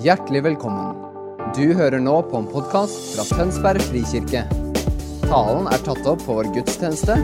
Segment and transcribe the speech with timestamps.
[0.00, 0.94] Hjertelig velkommen.
[1.52, 4.46] Du hører nå på en podkast fra Tønsberg frikirke.
[5.26, 7.18] Talen er tatt opp på vår gudstjeneste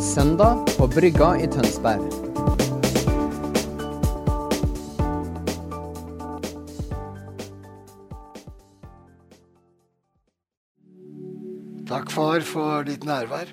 [0.00, 2.08] søndag på Brygga i Tønsberg.
[11.92, 13.52] Takk, far, for ditt nærvær.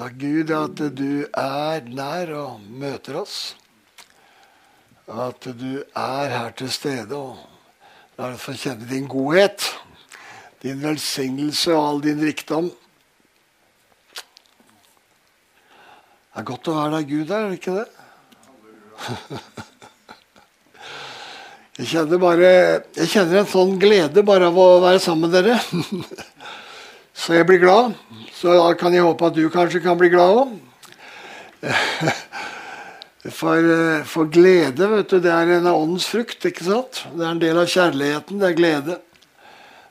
[0.00, 3.42] Takk, Gud, at du er nær og møter oss.
[5.08, 7.48] At du er her til stede og
[8.20, 9.64] La oss få kjenne din godhet,
[10.60, 12.68] din velsignelse og all din rikdom.
[16.32, 17.88] Det er godt å være der Gud er det ikke det?
[21.80, 22.48] Jeg kjenner, bare,
[22.92, 25.56] jeg kjenner en sånn glede bare av å være sammen med dere.
[27.16, 27.96] Så jeg blir glad.
[28.36, 30.52] Så da kan jeg håpe at du kanskje kan bli glad òg.
[33.22, 36.42] For, for, glede, vet du, det er en av åndens frukt.
[36.48, 37.04] ikke sant?
[37.14, 38.40] Det er en del av kjærligheten.
[38.40, 38.98] Det er glede.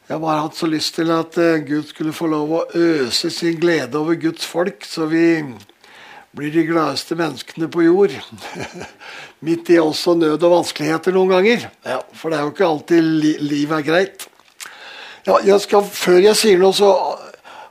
[0.07, 3.55] Jeg har bare hatt så lyst til at Gud skulle få lov å øse sin
[3.61, 5.39] glede over Guds folk, så vi
[6.35, 8.13] blir de gladeste menneskene på jord.
[9.45, 11.65] Midt i også nød og vanskeligheter noen ganger.
[11.87, 14.27] Ja, For det er jo ikke alltid li livet er greit.
[15.27, 16.91] Ja, jeg skal, før jeg sier noe, så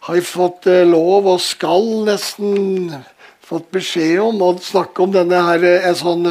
[0.06, 2.92] har jeg fått eh, lov og skal nesten
[3.50, 6.28] fått beskjed om å snakke om denne her, en sånn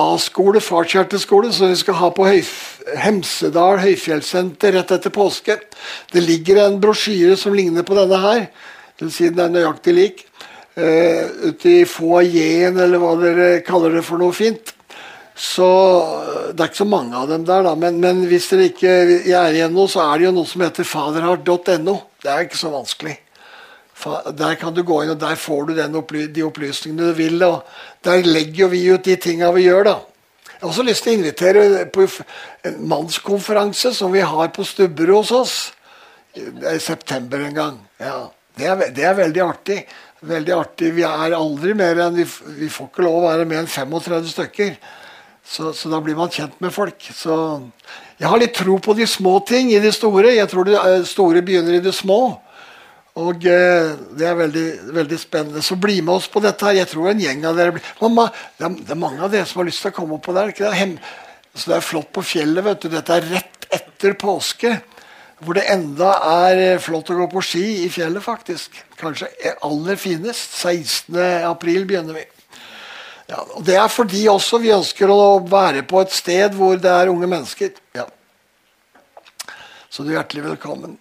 [0.00, 2.52] A-skole, farskjerteskole, som vi skal ha på Høyf
[3.00, 5.58] Hemsedal høyfjellssenter rett etter påske.
[6.12, 8.46] Det ligger en brosjyre som ligner på denne her.
[8.98, 10.26] til siden si den er nøyaktig lik.
[10.76, 14.74] Uh, ute i foajeen, eller hva dere kaller det for noe fint.
[15.34, 15.68] Så
[16.52, 17.74] Det er ikke så mange av dem der, da.
[17.74, 20.84] Men, men hvis dere ikke er igjen noe, så er det jo noe som heter
[20.84, 21.96] faderhard.no.
[22.20, 23.16] Det er ikke så vanskelig.
[24.36, 27.42] Der kan du gå inn, og der får du opply de opplysningene du vil.
[27.42, 27.66] og
[28.04, 29.84] Der legger vi ut de tinga vi gjør.
[29.84, 29.98] da.
[30.60, 32.04] Jeg har også lyst til å invitere på
[32.64, 35.72] en mannskonferanse som vi har på Stubberud hos oss.
[36.36, 37.78] I september en gang.
[37.98, 39.78] Ja, det er, det er, veldig artig.
[40.20, 40.92] Veldig artig.
[40.94, 42.26] Vi er aldri mer enn Vi,
[42.58, 44.76] vi får ikke lov å være mer enn 35 stykker.
[45.44, 47.08] Så, så, da blir man kjent med folk.
[47.16, 47.34] Så
[48.20, 50.36] jeg har litt tro på de små ting i de store.
[50.36, 50.76] Jeg tror de
[51.08, 52.36] store begynner i det små.
[53.18, 55.62] Og eh, det er veldig, veldig, spennende.
[55.66, 56.64] Så bli med oss på dette.
[56.66, 56.78] her.
[56.78, 59.48] Jeg tror en gjeng av dere blir Mamma, det, er, det er mange av dere
[59.50, 60.52] som har lyst til å komme opp på der.
[60.54, 60.70] Det?
[60.78, 60.94] Hem,
[61.54, 62.64] så det er flott på fjellet.
[62.64, 62.90] vet du.
[62.92, 64.76] Dette er rett etter påske.
[65.40, 68.78] Hvor det enda er eh, flott å gå på ski i fjellet, faktisk.
[69.00, 69.30] Kanskje
[69.66, 70.54] aller finest.
[70.60, 71.16] 16.
[71.50, 72.26] april begynner vi.
[73.30, 76.90] Ja, og Det er fordi også vi ønsker å være på et sted hvor det
[76.90, 77.74] er unge mennesker.
[77.94, 78.08] Ja.
[79.90, 80.98] Så du er hjertelig velkommen.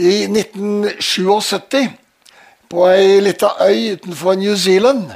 [0.00, 1.90] I 1977,
[2.72, 5.10] på ei lita øy utenfor New Zealand,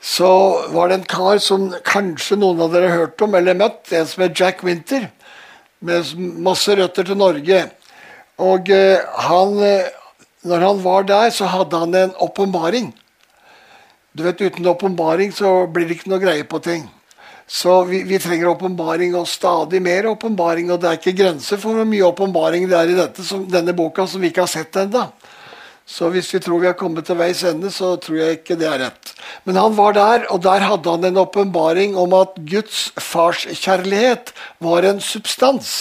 [0.00, 0.28] så
[0.74, 3.88] var det en kar som kanskje noen av dere har hørt om eller møtt.
[3.96, 5.06] En som het Jack Winter,
[5.80, 6.12] med
[6.44, 7.62] masse røtter til Norge.
[8.40, 9.56] Og eh, han,
[10.44, 12.92] når han var der, så hadde han en åpenbaring.
[14.12, 16.88] Du vet, Uten åpenbaring så blir det ikke noe greie på ting.
[17.50, 20.68] Så vi, vi trenger åpenbaring, og stadig mer åpenbaring.
[20.70, 23.74] Og det er ikke grenser for hvor mye åpenbaring det er i dette, som, denne
[23.74, 25.08] boka som vi ikke har sett ennå.
[25.82, 28.68] Så hvis vi tror vi har kommet til veis ende, så tror jeg ikke det
[28.70, 29.10] er rett.
[29.42, 34.30] Men han var der, og der hadde han en åpenbaring om at Guds farskjærlighet
[34.62, 35.72] var en substans.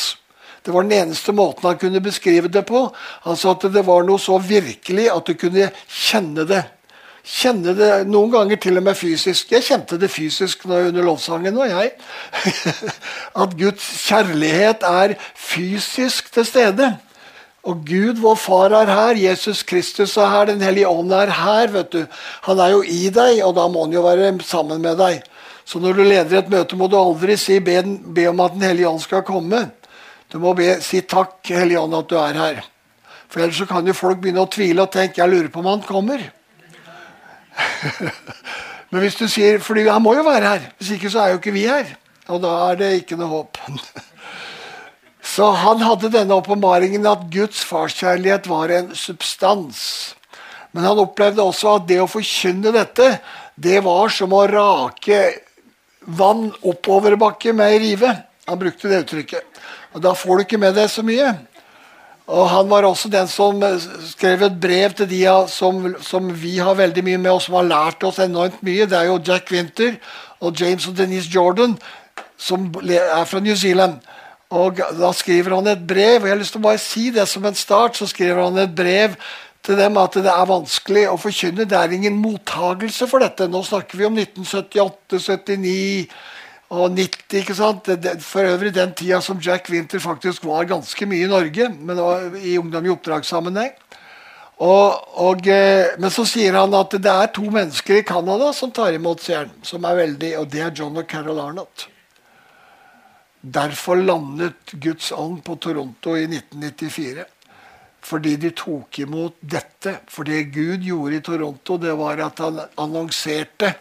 [0.66, 2.88] Det var den eneste måten han kunne beskrive det på.
[3.30, 6.66] Han sa at det var noe så virkelig at du kunne kjenne det
[7.29, 9.51] kjenne det noen ganger til og med fysisk.
[9.53, 11.91] Jeg kjente det fysisk under lovsangen og jeg.
[13.44, 16.89] At Guds kjærlighet er fysisk til stede.
[17.69, 19.19] Og Gud, vår far, er her.
[19.19, 20.47] Jesus Kristus er her.
[20.50, 21.68] Den hellige ånd er her.
[21.73, 22.06] vet du.
[22.47, 25.22] Han er jo i deg, og da må han jo være sammen med deg.
[25.69, 27.84] Så når du leder et møte, må du aldri si, be,
[28.16, 29.68] be om at Den hellige ånd skal komme.
[30.31, 32.66] Du må be, si takk, Hellige ånd, at du er her.
[33.29, 35.69] For ellers så kan jo folk begynne å tvile og tenke jeg lurer på om
[35.69, 36.23] han kommer.
[38.89, 41.42] Men hvis du sier For han må jo være her, hvis ikke så er jo
[41.42, 41.92] ikke vi her.
[42.30, 43.60] Og da er det ikke noe håp.
[45.30, 49.81] Så han hadde denne åpenbaringen at Guds farskjærlighet var en substans.
[50.72, 53.12] Men han opplevde også at det å forkynne dette,
[53.60, 55.19] det var som å rake
[56.18, 58.13] vann oppoverbakke med ei rive.
[58.50, 59.62] Han brukte det uttrykket.
[59.94, 61.33] Og Da får du ikke med deg så mye.
[62.30, 63.81] Og Han var også den som eh,
[64.12, 67.70] skrev et brev til de som, som, vi har veldig mye med, og som har
[67.70, 68.86] lært oss enormt mye.
[68.86, 69.98] Det er jo Jack Winter
[70.40, 71.78] og James og Denise Jordan,
[72.38, 74.00] som er fra New Zealand.
[74.50, 76.22] Og Da skriver han et brev.
[76.22, 78.58] og jeg har lyst til å bare si det som en start, så skriver han
[78.58, 79.18] et brev
[79.64, 81.66] til dem at det er vanskelig å forkynne.
[81.66, 83.48] Det er ingen mottagelse for dette.
[83.48, 86.08] Nå snakker vi om 1978, 79
[86.69, 87.39] og 90.
[87.42, 87.88] ikke sant?
[88.21, 92.06] For øvrig den tida som Jack Winter faktisk var ganske mye i Norge, men det
[92.06, 93.74] var i Ungdom i oppdragssammenheng.
[94.60, 98.74] Og, og, eh, men så sier han at det er to mennesker i Canada som
[98.75, 99.54] tar imot, seeren.
[99.63, 101.88] Som er veldig, og det er John og Carol Arnott.
[103.39, 107.24] Derfor landet Guds ånd på Toronto i 1994.
[108.04, 110.01] Fordi de tok imot dette.
[110.12, 113.74] For det Gud gjorde i Toronto, det var at han annonserte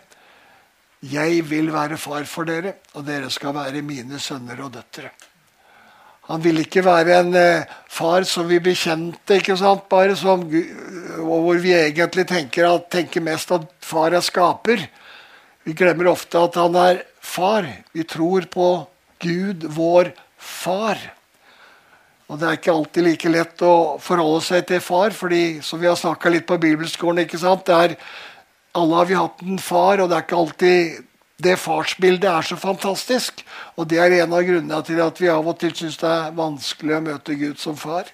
[1.04, 5.10] jeg vil være far for dere, og dere skal være mine sønner og døtre.
[6.28, 9.86] Han vil ikke være en eh, far som vi bekjente, ikke sant?
[9.88, 14.82] bare som, hvor vi egentlig tenker, at, tenker mest at far er skaper.
[15.64, 17.64] Vi glemmer ofte at han er far.
[17.96, 18.68] Vi tror på
[19.24, 21.00] Gud, vår far.
[22.28, 23.74] Og det er ikke alltid like lett å
[24.04, 27.64] forholde seg til far, fordi som vi har snakka litt på bibelskolen ikke sant?
[27.64, 27.96] Det er
[28.78, 31.04] alle har vi hatt en far, og det er ikke alltid
[31.38, 33.44] det farsbildet er så fantastisk.
[33.78, 36.32] Og det er en av grunnene til at vi av og til syns det er
[36.34, 38.10] vanskelig å møte Gud som far.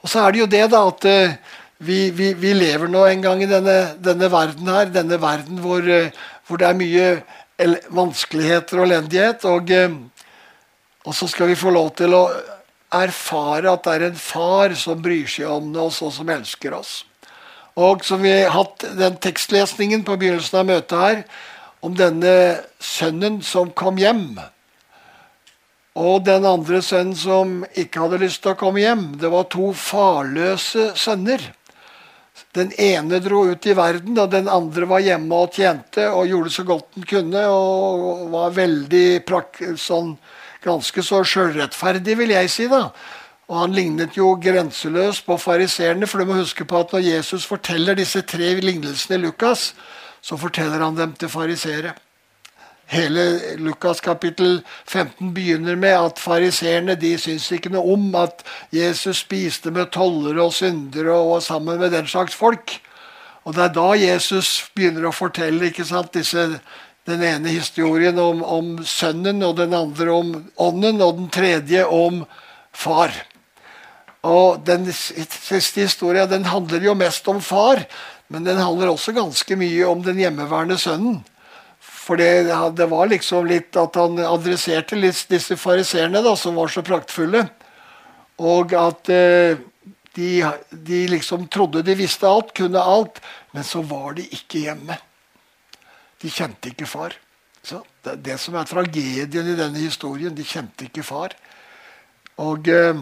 [0.00, 1.34] Og så er det jo det da at uh,
[1.82, 4.94] vi, vi, vi, lever nå en gang i denne, denne verden her.
[4.94, 7.10] Denne verden hvor, uh, hvor det er mye
[7.90, 9.44] vanskeligheter og elendighet.
[9.50, 10.30] Og, uh,
[11.02, 12.24] og så skal vi få lov til å
[12.94, 17.00] erfare at det er en far som bryr seg om oss, og som elsker oss.
[17.80, 21.22] Og som vi har hatt den tekstlesningen på begynnelsen av møtet her,
[21.80, 22.32] om denne
[22.82, 24.34] sønnen som kom hjem.
[26.00, 29.06] Og den andre sønnen som ikke hadde lyst til å komme hjem.
[29.20, 31.42] Det var to farløse sønner.
[32.56, 36.52] Den ene dro ut i verden, og den andre var hjemme og tjente og gjorde
[36.52, 37.46] så godt den kunne.
[37.48, 39.22] Og var veldig
[39.80, 40.14] sånn,
[40.64, 42.68] ganske så sjølrettferdig, vil jeg si.
[42.68, 42.90] da.
[43.50, 46.06] Og Han lignet jo grenseløst på fariseerne.
[46.06, 49.72] For du må huske på at når Jesus forteller disse tre lignelsene i Lukas,
[50.22, 51.96] så forteller han dem til fariseere.
[52.90, 58.42] Hele Lukas kapittel 15 begynner med at fariseerne de syns ikke noe om at
[58.74, 62.80] Jesus spiste med tollere og syndere og var sammen med den slags folk.
[63.44, 66.60] Og Det er da Jesus begynner å fortelle ikke sant, disse,
[67.06, 72.24] den ene historien om, om sønnen, og den andre om ånden, og den tredje om
[72.72, 73.14] far.
[74.26, 77.86] Og Den siste historien den handler jo mest om far,
[78.28, 81.22] men den handler også ganske mye om den hjemmeværende sønnen.
[81.80, 86.84] For det, det var liksom litt at han adresserte litt disse fariseerne, som var så
[86.84, 87.46] praktfulle.
[88.40, 89.60] Og at eh,
[90.16, 90.28] de,
[90.70, 93.20] de, liksom trodde de visste alt, kunne alt,
[93.54, 94.96] men så var de ikke hjemme.
[96.20, 97.16] De kjente ikke far.
[97.64, 100.34] Så det det som er tragedien i denne historien.
[100.36, 101.32] De kjente ikke far.
[102.36, 102.68] Og...
[102.68, 103.00] Eh,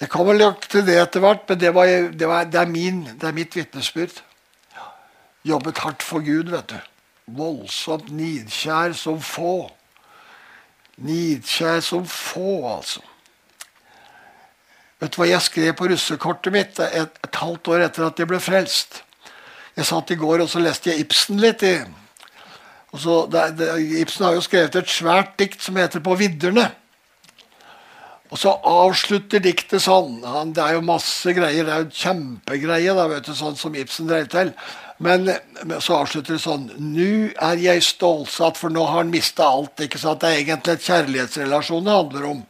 [0.00, 3.04] jeg kommer nok til det etter hvert, men det, var, det, var, det, er min,
[3.16, 4.20] det, er mitt vitnesbyrd.
[5.46, 6.76] Jobbet hardt for Gud, vet du.
[7.38, 9.70] Voldsomt nidkjær som få.
[11.00, 13.00] Nidkjær som få, altså.
[15.00, 18.28] Vet du hva jeg skrev på russekortet mitt et, et halvt år etter at jeg
[18.28, 19.02] ble frelst?
[19.76, 21.64] Jeg satt i går og så leste jeg Ibsen litt.
[21.64, 21.76] i.
[22.96, 23.16] Og så,
[24.00, 26.70] Ibsen har jo skrevet et svært dikt som heter 'På vidderne'.
[28.30, 30.18] Og så avslutter diktet sånn.
[30.26, 31.66] Han, det er jo masse greier.
[31.66, 34.52] Det er jo kjempegreie, da, vet du, sånn som Ibsen drev til.
[34.98, 35.28] Men
[35.84, 37.08] så avslutter det sånn Nå
[37.44, 39.80] er jeg stålsatt, for nå har han mista alt.
[39.84, 40.22] ikke sant?
[40.22, 42.42] Det er egentlig et kjærlighetsrelasjon det handler om.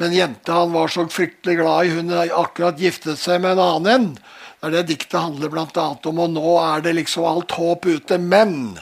[0.00, 3.64] Men jenta han var så fryktelig glad i, hun har akkurat giftet seg med en
[3.66, 4.12] annen en.
[4.60, 5.88] Det er det diktet handler bl.a.
[6.04, 6.22] om.
[6.24, 8.18] Og nå er det liksom alt håp ute.
[8.20, 8.80] Men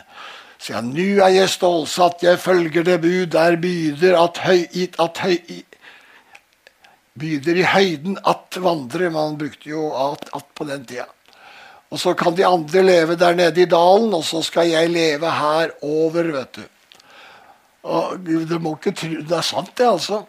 [0.58, 4.64] sier han, nå er jeg stålsatt, jeg følger det bud der byder at høy,
[4.98, 5.36] at høy,
[7.18, 9.10] byder i høyden att vandre.
[9.10, 11.06] Man brukte jo at, at på den tida.
[11.88, 15.30] Og så kan de andre leve der nede i dalen, og så skal jeg leve
[15.32, 16.64] her over, vet du.
[17.88, 20.24] Og det, må ikke tro, det er sant, det, altså.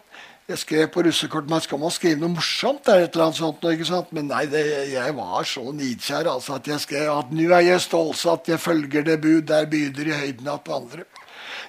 [0.50, 2.88] Jeg skrev på russekortet meg skal man skrive noe morsomt.
[2.88, 4.08] eller et eller annet sånt, ikke sant?
[4.16, 7.84] Men nei, det, jeg var så nidkjær altså, at jeg skrev at nå er jeg
[7.84, 11.04] stålsatt, jeg følger det bud der byder i høyden at vandre.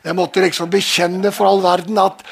[0.01, 2.23] Jeg måtte liksom bekjenne for all verden at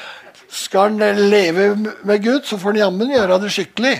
[0.50, 1.70] skal han leve
[2.02, 3.94] med Gud, så får han jammen gjøre det skikkelig.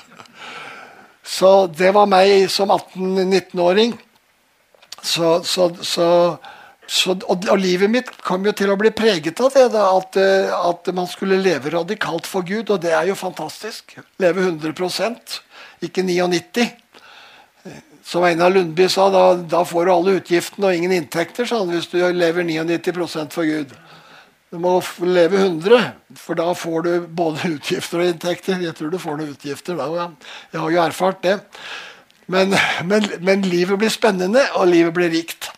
[1.36, 3.96] så det var meg som 18-19-åring.
[5.02, 6.08] Så, så, så,
[7.08, 9.68] og, og, livet mitt kom jo til å bli preget av det.
[9.72, 10.18] Da, at,
[10.58, 13.96] at, man skulle leve radikalt for Gud, og det er jo fantastisk.
[14.20, 15.40] Leve 100%
[15.80, 16.68] ikke 99
[18.04, 21.70] Som Einar Lundby sa, da, da får du alle utgiftene og ingen inntekter, sa han,
[21.72, 23.72] hvis du lever 99% for Gud.
[24.50, 28.58] Du må leve 100, for da får du både utgifter og inntekter.
[28.58, 30.08] Jeg tror du får noen utgifter da.
[30.50, 31.36] Jeg har jo erfart det.
[32.30, 32.54] Men,
[32.86, 35.50] men, men, livet blir spennende, og livet blir rikt.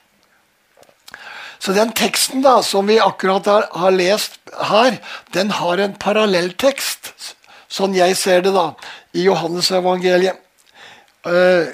[1.62, 4.96] Så den teksten da, som vi akkurat har, har lest her,
[5.36, 7.12] den har en parallelltekst,
[7.72, 8.72] sånn jeg ser det, da,
[9.16, 10.40] i Johannesevangeliet.
[11.22, 11.68] Uh,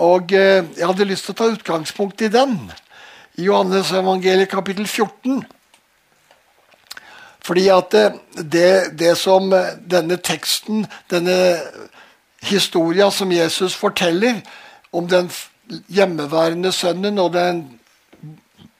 [0.00, 2.56] og uh, jeg hadde lyst til å ta utgangspunkt i den.
[3.36, 5.42] I Johannesevangeliet kapittel 14.
[7.44, 9.52] Fordi at det, det, som
[9.90, 11.36] denne teksten, denne
[12.44, 14.40] historia som Jesus forteller
[14.92, 15.28] om den
[15.92, 17.64] hjemmeværende sønnen og den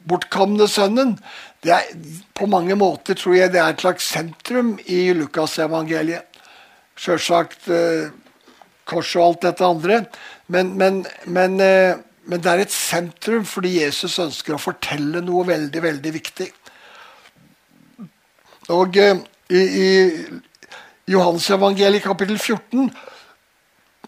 [0.09, 1.19] bortkomne sønnen,
[1.65, 1.93] det er
[2.37, 6.29] på mange måter tror jeg det er et slags sentrum i Lukasevangeliet.
[6.95, 8.13] Sjølsagt eh,
[8.87, 10.03] korset og alt dette andre.
[10.53, 11.97] Men, men, men, eh,
[12.29, 16.51] men, det er et sentrum fordi Jesus ønsker å fortelle noe veldig, veldig viktig.
[18.73, 19.19] Og eh,
[19.51, 19.91] i, i
[21.13, 22.89] Johansevangeliet kapittel 14,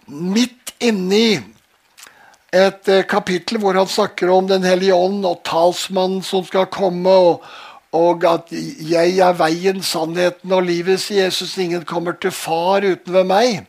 [0.06, 1.36] midt inni
[2.56, 7.10] et eh, kapittel hvor han snakker om Den hellige ånd og talsmannen som skal komme,
[7.10, 7.44] og,
[7.92, 11.58] og, at 'jeg er veien, sannheten og livet', sier Jesus.
[11.58, 13.64] 'Ingen kommer til Far uten meg'.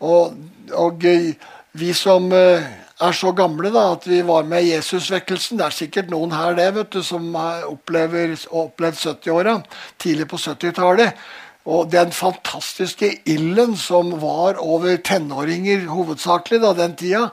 [0.00, 0.34] Og,
[0.72, 1.34] og eh,
[1.72, 2.62] vi som eh,
[3.00, 5.58] er så gamle da, at vi var med Jesusvekkelsen.
[5.60, 9.58] Det er sikkert noen her det, vet du, som opplever, opplevd 70-åra.
[10.02, 11.20] Tidlig på 70-tallet.
[11.68, 17.26] Og den fantastiske ilden som var over tenåringer hovedsakelig da, den tida.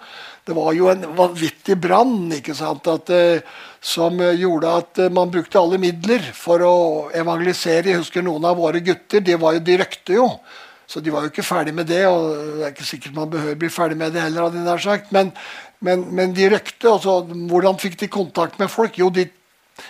[0.45, 5.57] Det var jo en vanvittig brann ikke sant, uh, som gjorde at uh, man brukte
[5.57, 6.75] alle midler for å
[7.15, 7.89] evangelisere.
[7.89, 9.23] Jeg husker noen av våre gutter.
[9.25, 10.27] De, var jo, de røkte jo.
[10.87, 12.27] Så de var jo ikke ferdig med det, og
[12.57, 14.47] det er ikke sikkert man behøver bli ferdig med det heller.
[14.47, 15.11] hadde de der sagt.
[15.15, 15.31] Men,
[15.81, 16.91] men, men de røkte.
[16.91, 18.99] Altså, hvordan fikk de kontakt med folk?
[18.99, 19.27] Jo, de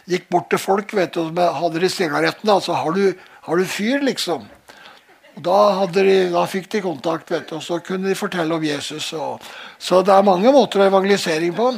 [0.10, 2.56] gikk bort til folk vet du, som hadde de sigarettene.
[2.56, 3.12] Altså, har du,
[3.48, 4.48] har du fyr, liksom?
[5.36, 9.12] Da, de, da, fikk de kontakt, vet du, og så kunne de fortelle om Jesus.
[9.20, 9.44] Og,
[9.78, 11.74] så det er mange måter å evangelisering på.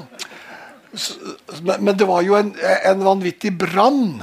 [1.73, 4.21] Men det var jo en, en vanvittig brann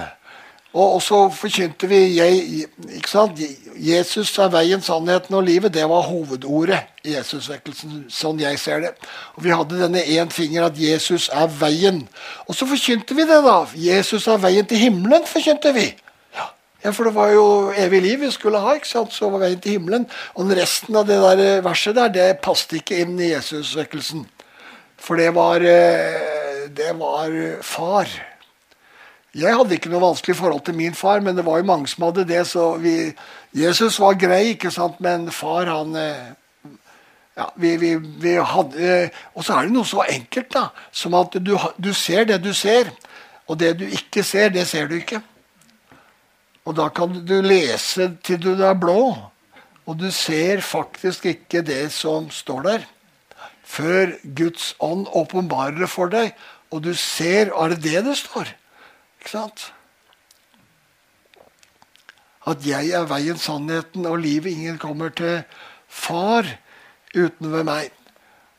[0.74, 3.38] og, så forkynte vi ikke sant?
[3.78, 5.70] Jesus er veien, sannheten og livet.
[5.74, 8.90] Det var hovedordet i Jesusvekkelsen, sånn jeg ser det.
[9.36, 12.02] Og Vi hadde denne én finger at Jesus er veien.
[12.48, 13.60] Og så forkynte vi det, da.
[13.78, 15.92] Jesus er veien til himmelen, forkynte vi.
[16.34, 18.74] Ja, For det var jo evig liv vi skulle ha.
[18.74, 19.14] ikke sant?
[19.14, 20.10] Så var veien til himmelen.
[20.34, 24.26] Og resten av det der verset der, det passet ikke inn i Jesusvekkelsen.
[24.98, 28.10] For det var, eh, det var far.
[29.34, 32.06] Jeg hadde ikke noe vanskelig forhold til min far, men det var jo mange som
[32.06, 32.46] hadde det.
[32.46, 33.12] så vi,
[33.54, 36.30] Jesus var grei, ikke sant, men far, han eh,
[37.34, 41.34] ja, vi, vi, vi hadde, Og så er det noe så enkelt da, som at
[41.42, 42.92] du, du ser det du ser,
[43.50, 45.20] og det du ikke ser, det ser du ikke.
[46.64, 49.16] Og da kan du lese til du er blå,
[49.84, 52.86] og du ser faktisk ikke det som står der.
[53.64, 56.32] Før Guds ånd åpenbarer det for deg,
[56.70, 58.48] og du ser Er det det det står?
[59.24, 59.62] Ikke sant?
[62.44, 64.52] At jeg er veien, sannheten og livet.
[64.52, 65.38] Ingen kommer til
[65.88, 66.44] far
[67.14, 67.88] uten ved meg.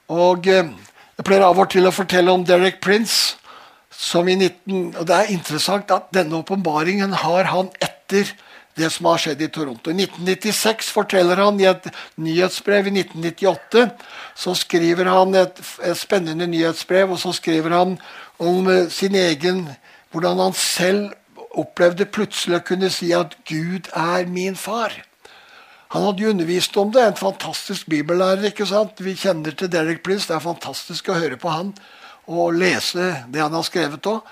[0.10, 0.72] Og eh,
[1.16, 3.38] Jeg pleier av og til å fortelle om Derek Prince.
[3.96, 8.34] som i 19, og Det er interessant at denne åpenbaringen har han etter
[8.76, 9.92] det som har skjedd i Toronto.
[9.92, 13.86] I 1996 forteller han i et nyhetsbrev i 1998
[14.36, 17.98] så skriver han et, et spennende nyhetsbrev, og så skriver han
[18.40, 19.70] om eh, sin egen
[20.16, 21.12] hvordan han selv
[21.60, 24.94] opplevde plutselig å kunne si at Gud er min far.
[25.92, 27.04] Han hadde jo undervist om det.
[27.04, 28.48] En fantastisk bibellærer.
[28.50, 29.00] ikke sant?
[29.00, 30.28] Vi kjenner til Derek Prince.
[30.28, 31.74] Det er fantastisk å høre på han
[32.26, 34.24] og lese det han har skrevet òg.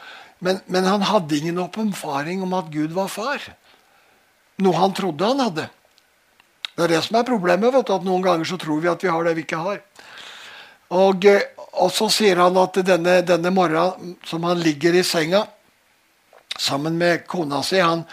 [0.44, 3.44] Men, men, han hadde ingen åpenbaring om at Gud var far.
[4.64, 5.70] Noe han trodde han hadde.
[6.74, 7.72] Det er det som er problemet.
[7.72, 9.80] vet du, at Noen ganger så tror vi at vi har det vi ikke har.
[10.94, 11.46] Og, eh,
[11.80, 15.46] og så sier han at denne, denne morgenen som han ligger i senga
[16.60, 17.80] sammen med kona si.
[17.80, 18.06] Han,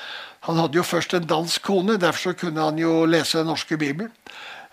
[0.46, 3.76] han, hadde jo først en dansk kone, derfor så kunne han jo lese den norske
[3.80, 4.12] bibelen.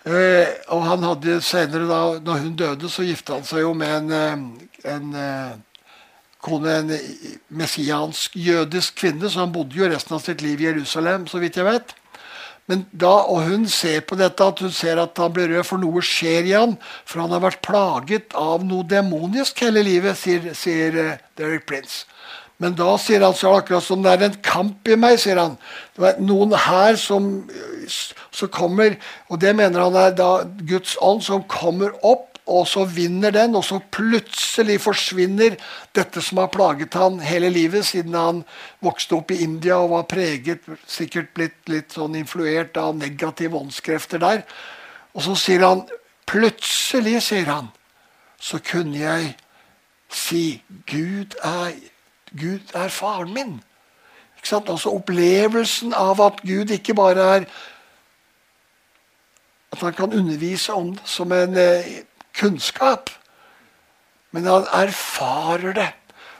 [0.08, 3.94] Eh, og han hadde senere, da når hun døde, så gifta han seg jo med
[3.96, 5.56] en, eh, en eh,
[6.44, 6.92] kone, en
[7.50, 11.58] messiansk jødisk kvinne, så han bodde jo resten av sitt liv i Jerusalem, så vidt
[11.58, 11.96] jeg vet.
[12.68, 15.80] Men da, Og hun ser på dette, at hun ser at han blir rød, for
[15.80, 16.76] noe skjer i han.
[17.08, 22.04] For han har vært plaget av noe demonisk hele livet, sier, sier Derek Prince.
[22.58, 25.54] Men da sier han så akkurat som det er en kamp i meg, sier han.
[25.94, 27.28] Det er noen her som,
[27.86, 28.96] som kommer
[29.30, 30.30] Og det mener han er da
[30.66, 35.58] Guds ånd som kommer opp og så vinner den, og så plutselig forsvinner
[35.96, 38.40] dette som har plaget han hele livet siden han
[38.84, 44.22] vokste opp i India og var preget, sikkert blitt litt sånn influert av negative åndskrefter
[44.24, 44.44] der.
[45.12, 45.86] Og så sier han
[46.28, 47.70] Plutselig, sier han,
[48.36, 49.30] så kunne jeg
[50.12, 51.72] si Gud er,
[52.36, 53.56] Gud er faren min.
[54.38, 54.70] Ikke sant?
[54.70, 57.48] Altså Opplevelsen av at Gud ikke bare er
[59.72, 63.10] At han kan undervise om det som en eh, kunnskap,
[64.32, 65.90] men han erfarer det.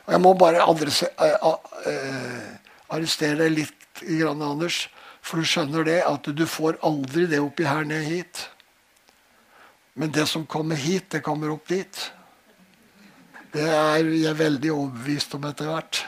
[0.06, 2.46] Og Jeg må bare adresse, uh, uh,
[2.88, 4.86] arrestere deg litt, grann, Anders,
[5.20, 8.46] for du skjønner det at du får aldri det oppi her ned hit.
[9.98, 12.00] Men det som kommer hit, det kommer opp dit.
[13.58, 16.02] Det er jeg veldig overbevist om etter hvert.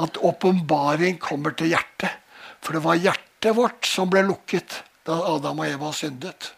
[0.00, 2.14] At åpenbaring kommer til hjertet.
[2.64, 6.52] For det var hjertet vårt som ble lukket da Adam og Eva syndet.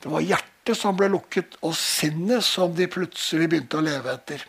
[0.00, 4.44] Det var hjertet som ble lukket, og sinnet som de plutselig begynte å leve etter.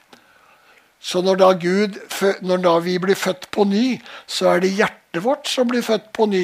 [1.02, 1.98] Så når da, Gud,
[2.46, 3.98] når da vi blir født på ny,
[4.30, 6.44] så er det hjertet vårt som blir født på ny.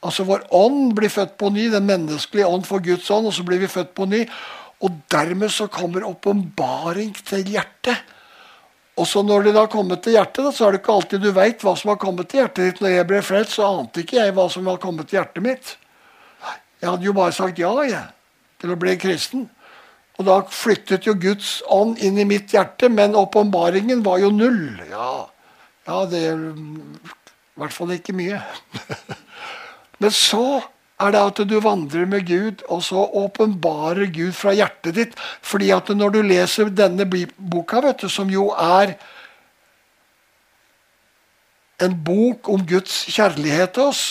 [0.00, 3.44] Altså Vår ånd blir født på ny, den menneskelige ånd for Guds ånd, og så
[3.48, 4.22] blir vi født på ny.
[4.82, 8.02] Og dermed så kommer åpenbaring til hjertet.
[8.98, 11.30] Og så når det da har kommet til hjertet, så er det ikke alltid du
[11.32, 12.82] veit hva som har kommet til hjertet ditt.
[12.82, 15.76] Når jeg ble frelst, så ante ikke jeg hva som har kommet til hjertet mitt.
[16.82, 18.02] Jeg hadde jo bare sagt ja jeg,
[18.60, 19.46] til å bli kristen.
[20.18, 24.82] Og da flyttet jo Guds ånd inn i mitt hjerte, men åpenbaringen var jo null.
[24.90, 25.12] Ja,
[25.88, 28.42] ja det I hvert fall ikke mye.
[30.02, 30.60] men så
[31.02, 35.18] er det at du vandrer med Gud, og så åpenbarer Gud fra hjertet ditt.
[35.42, 38.96] Fordi at når du leser denne boka, vet du, som jo er
[41.82, 44.02] en bok om Guds kjærlighet til oss,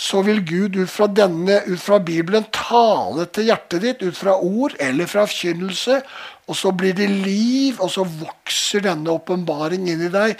[0.00, 4.36] så vil Gud ut fra, denne, ut fra Bibelen tale til hjertet ditt ut fra
[4.38, 6.00] ord eller fra forkynnelse.
[6.48, 10.38] Og så blir det liv, og så vokser denne åpenbaring inn i deg.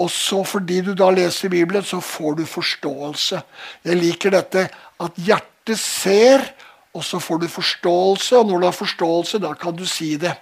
[0.00, 3.42] Og så fordi du da leser Bibelen, så får du forståelse.
[3.84, 4.68] Jeg liker dette
[5.02, 6.44] at hjertet ser,
[6.92, 8.38] og så får du forståelse.
[8.38, 10.34] Og når du har forståelse, da kan du si det.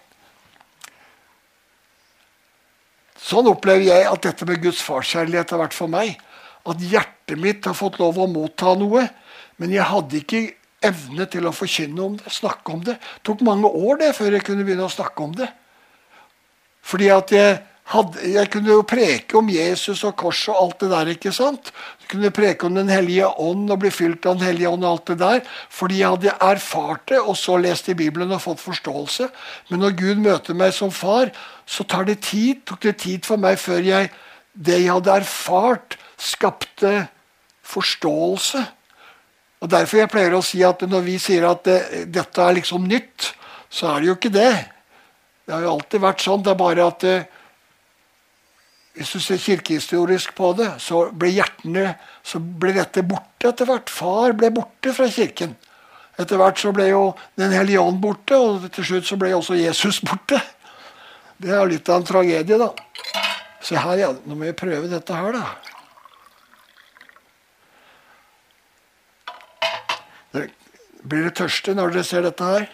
[3.20, 6.16] Sånn opplever jeg at dette med Guds farskjærlighet har vært for meg
[6.68, 9.06] at hjertet mitt har fått lov å motta noe,
[9.60, 10.42] men jeg hadde ikke
[10.84, 12.96] evne til å forkynne om det, snakke om det.
[12.96, 15.48] Det tok mange år det før jeg kunne begynne å snakke om det.
[16.84, 17.58] Fordi at jeg,
[17.90, 21.10] hadde, jeg kunne jo preke om Jesus og korset og alt det der.
[21.14, 21.72] ikke sant?
[22.02, 24.90] Jeg kunne preke om Den hellige ånd og bli fylt av Den hellige ånd og
[24.92, 25.40] alt det der.
[25.68, 29.30] Fordi jeg hadde erfart det og så lest i Bibelen og fått forståelse.
[29.70, 31.32] Men når Gud møter meg som far,
[31.66, 34.10] så tar det tid, tok det tid for meg før jeg
[34.54, 37.08] det jeg hadde erfart, skapte
[37.62, 38.62] forståelse.
[39.60, 42.86] Og Derfor jeg pleier å si at når vi sier at det, dette er liksom
[42.88, 43.32] nytt,
[43.70, 44.54] så er det jo ikke det.
[45.44, 46.42] Det har jo alltid vært sånn.
[46.46, 47.36] Det er bare at det, eh,
[48.98, 51.94] hvis du ser kirkehistorisk på det, så ble hjertene
[52.26, 53.90] så ble dette borte etter hvert.
[53.92, 55.54] Far ble borte fra kirken.
[56.20, 59.54] Etter hvert så ble jo Den hellige ånd borte, og til slutt så ble også
[59.56, 60.40] Jesus borte.
[61.40, 62.74] Det er litt av en tragedie, da.
[63.64, 64.10] Se her, ja.
[64.26, 65.46] Nå må vi prøve dette her, da.
[71.00, 72.68] Blir dere tørste når dere ser dette her?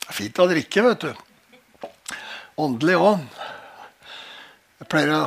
[0.00, 1.29] Det er fint å drikke, vet du.
[2.60, 3.22] Åndelig òg.
[4.80, 5.22] Jeg pleier å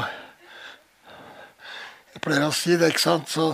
[2.14, 3.32] jeg pleier å si det, ikke sant?
[3.32, 3.50] Så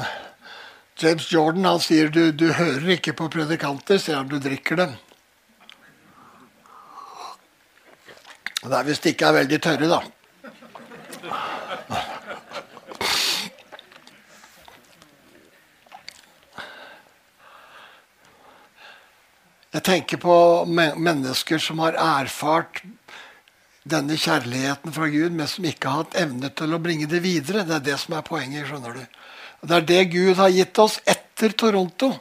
[1.00, 4.28] James Jordan han sier du, du hører ikke på predikanter, sier han.
[4.28, 4.98] Du drikker dem.
[8.60, 10.02] Det er hvis de ikke er veldig tørre, da.
[19.70, 20.36] Jeg tenker på
[20.68, 22.84] mennesker som har erfart
[23.90, 27.66] denne kjærligheten fra Gud, men som ikke har hatt evne til å bringe det videre.
[27.68, 28.68] Det er det som er poenget.
[28.68, 29.06] skjønner du.
[29.62, 32.14] Og Det er det Gud har gitt oss etter Toronto.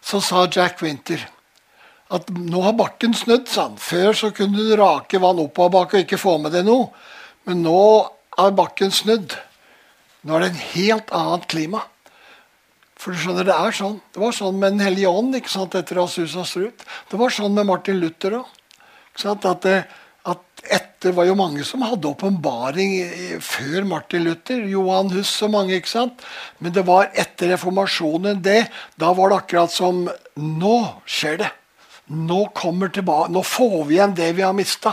[0.00, 1.26] Så sa Jack Winter
[2.14, 3.48] at nå har bakken snudd.
[3.56, 3.76] han.
[3.76, 6.90] Før så kunne du rake vann oppoverbakke og ikke få med deg noe.
[7.46, 7.82] Men nå
[8.38, 9.34] er bakken snudd.
[10.22, 11.82] Nå er det en helt annet klima.
[12.96, 14.00] For du skjønner, Det er sånn.
[14.12, 16.84] Det var sånn med Den hellige ånd ikke sant, etter Asus og Strut.
[17.10, 18.46] Det var sånn med Martin Luther òg.
[19.24, 19.86] At, det,
[20.26, 22.96] at etter var jo mange som hadde åpenbaring
[23.44, 24.64] før Martin Luther.
[24.66, 25.76] Johan Huss og mange.
[25.76, 26.24] ikke sant?
[26.58, 28.66] Men det var etter reformasjonen det.
[28.98, 30.76] Da var det akkurat som Nå
[31.08, 31.52] skjer det.
[32.06, 34.92] Nå kommer tilbake, nå får vi igjen det vi har mista.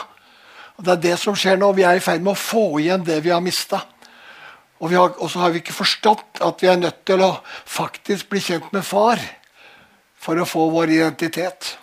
[0.79, 1.69] Det er det som skjer nå.
[1.77, 3.83] Vi er i ferd med å få igjen det vi har mista.
[4.81, 7.35] Og, har, så har vi ikke forstått at vi er nødt til å
[7.69, 9.21] faktisk bli kjent med far.
[10.23, 11.73] for å få vår identitet.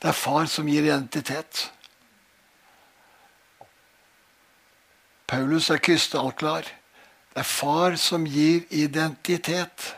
[0.00, 1.66] Det er far som gir identitet.
[5.28, 6.64] Paulus er krystallklar.
[7.30, 9.92] Det er far som gir identitet.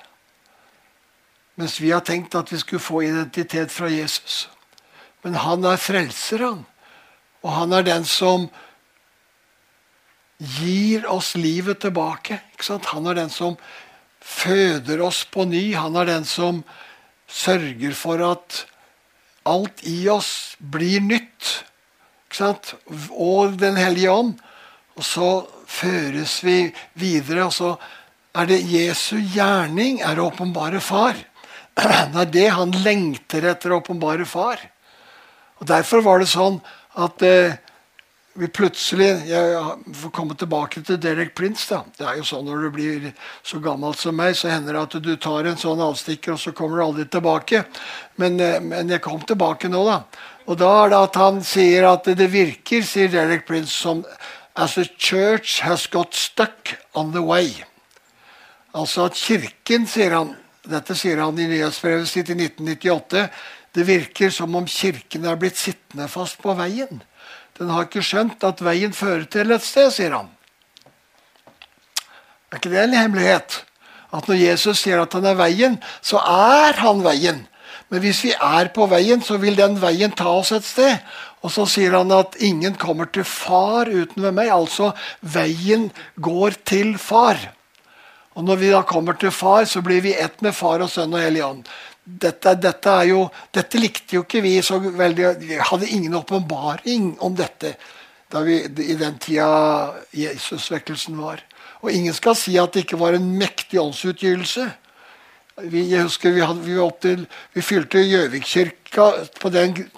[1.55, 4.49] Mens vi har tenkt at vi skulle få identitet fra Jesus.
[5.23, 6.67] Men han er frelser, han.
[7.43, 8.49] Og han er den som
[10.59, 12.41] gir oss livet tilbake.
[12.91, 13.57] Han er den som
[14.19, 15.75] føder oss på ny.
[15.79, 16.65] Han er den som
[17.31, 18.65] sørger for at
[19.49, 21.65] alt i oss blir nytt.
[23.11, 24.39] Og Den hellige ånd.
[24.97, 25.31] Og så
[25.67, 27.47] føres vi videre.
[27.47, 27.75] Og så
[28.35, 31.17] er det Jesu gjerning er åpenbare Far.
[32.13, 34.61] Det er det han lengter etter åpenbare Far.
[35.61, 36.59] Og Derfor var det sånn
[36.99, 37.55] at eh,
[38.35, 41.69] vi plutselig Jeg får komme tilbake til Derek Prince.
[41.69, 41.83] da.
[41.99, 45.03] Det er jo sånn Når du blir så gammel som meg, så hender det at
[45.03, 47.65] du tar en sånn avstikker, og så kommer du aldri tilbake.
[48.17, 50.03] Men, eh, men jeg kom tilbake nå, da.
[50.47, 54.05] Og da er det at han sier at det virker, sier Derek Prince, som
[54.55, 57.65] As a church has got stuck on the way.
[58.75, 63.25] Altså at Kirken, sier han Dette sier han i nyhetsbrevet sitt i 1998.
[63.75, 67.03] Det virker som om Kirken er blitt sittende fast på veien.
[67.63, 70.31] Den har ikke skjønt at veien fører til et sted, sier han.
[72.51, 73.61] Er ikke det en hemmelighet?
[74.13, 77.45] At når Jesus sier at han er veien, så er han veien.
[77.89, 80.99] Men hvis vi er på veien, så vil den veien ta oss et sted.
[81.47, 84.51] Og så sier han at ingen kommer til far uten ved meg.
[84.51, 84.91] Altså
[85.23, 87.39] veien går til far.
[88.35, 91.15] Og når vi da kommer til far, så blir vi ett med far og sønn
[91.15, 91.67] og hellig ånd
[92.05, 97.35] dette, dette, jo, dette, likte jo ikke vi så veldig Vi hadde ingen åpenbaring om
[97.39, 97.77] dette
[98.43, 101.43] vi, i den tida Jesusvekkelsen var.
[101.85, 104.71] Og ingen skal si at det ikke var en mektig åndsutgytelse.
[105.69, 109.11] Vi, jeg husker vi, hadde, vi, til, vi fylte Gjøvikkirka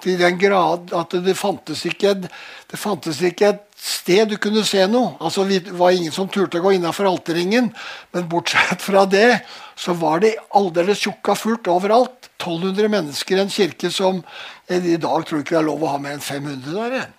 [0.02, 4.86] til den grad at det fantes ikke, det fantes ikke et sted du kunne se
[4.88, 5.14] noe.
[5.20, 7.72] Altså, Det var ingen som turte å gå innafor alterringen.
[8.12, 9.44] Men bortsett fra det
[9.76, 12.30] så var det aldeles tjukka fullt overalt.
[12.40, 14.22] 1200 mennesker i en kirke som
[14.68, 17.12] I dag tror jeg ikke det er lov å ha mer enn 500 der.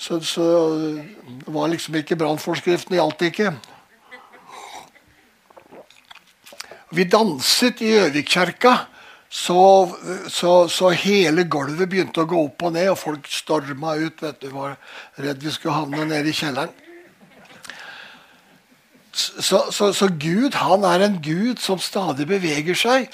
[0.00, 0.44] Så, så
[1.44, 3.52] det var liksom ikke brannforskriften gjaldt ikke.
[6.96, 8.72] Vi danset i Gjøvikkjerka
[9.30, 14.22] så, så, så, hele gulvet begynte å gå opp og ned, og folk storma ut.
[14.24, 14.74] vet du, Var
[15.22, 16.72] redd vi skulle havne nede i kjelleren.
[19.14, 23.06] Så, så, Gud han er en gud som stadig beveger seg.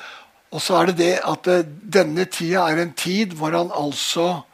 [0.55, 4.47] Og så er det det at eh, denne tida er en tid hvor han altså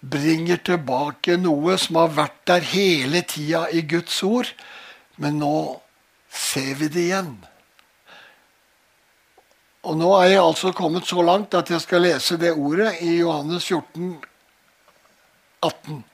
[0.00, 4.48] bringer tilbake noe som har vært der hele tida i Guds ord.
[5.20, 5.54] Men nå
[6.32, 7.34] ser vi det igjen.
[9.88, 13.16] Og nå er jeg altså kommet så langt at jeg skal lese det ordet i
[13.20, 14.18] Johannes 14,
[15.64, 16.04] 18.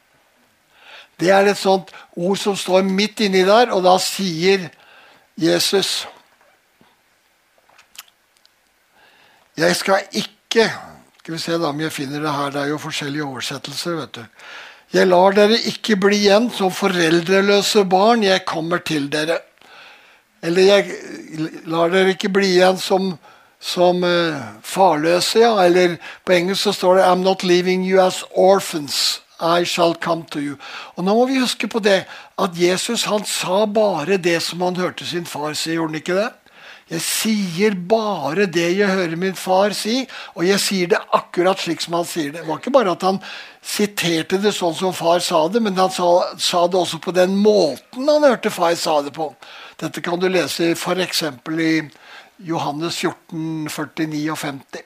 [1.19, 4.69] Det er et sånt ord som står midt inni der, og da sier
[5.37, 6.07] Jesus
[9.57, 10.67] Jeg skal ikke
[11.19, 12.51] Skal vi se da om jeg finner det her.
[12.53, 13.95] Det er jo forskjellige oversettelser.
[13.99, 14.25] vet du.
[14.95, 18.23] Jeg lar dere ikke bli igjen som foreldreløse barn.
[18.23, 19.41] Jeg kommer til dere.
[20.43, 23.17] Eller jeg lar dere ikke bli igjen som
[23.61, 25.39] som uh, farløse.
[25.41, 25.55] Ja.
[25.65, 29.21] Eller på engelsk så står det 'I'm not leaving you as orphans'.
[29.41, 30.57] I shall come to you.
[30.97, 32.05] Og Nå må vi huske på det
[32.39, 35.75] at Jesus han sa bare det som han hørte sin far si.
[35.75, 36.31] Gjorde han ikke det?
[36.87, 40.05] Jeg sier bare det jeg hører min far si,
[40.39, 42.45] og jeg sier det akkurat slik som han sier det.
[42.45, 43.19] Det var ikke bare at han
[43.59, 47.35] siterte det sånn som far sa det, men han sa, sa det også på den
[47.43, 49.33] måten han hørte far sa det på.
[49.83, 51.25] Dette kan du lese f.eks.
[51.27, 51.73] i
[52.39, 54.83] Johannes 14, 49 og 50.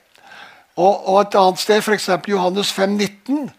[0.79, 2.09] Og, og et annet sted, f.eks.
[2.31, 3.49] Johannes 5, 19,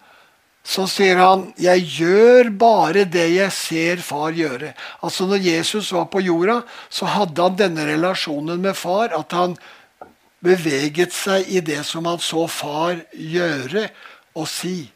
[0.63, 4.73] så sier han 'Jeg gjør bare det jeg ser far gjøre'.
[5.03, 9.11] Altså Når Jesus var på jorda, så hadde han denne relasjonen med far.
[9.11, 9.57] At han
[10.43, 13.89] beveget seg i det som han så far gjøre
[14.35, 14.91] og si.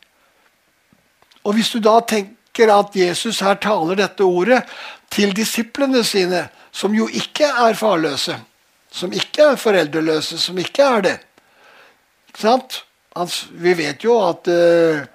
[1.44, 4.64] Og Hvis du da tenker at Jesus her taler dette ordet
[5.12, 8.40] til disiplene sine, som jo ikke er farløse,
[8.98, 11.16] som ikke er foreldreløse, som ikke er det.
[12.32, 12.82] Ikke sant?
[13.18, 15.06] Altså, vi vet jo at uh,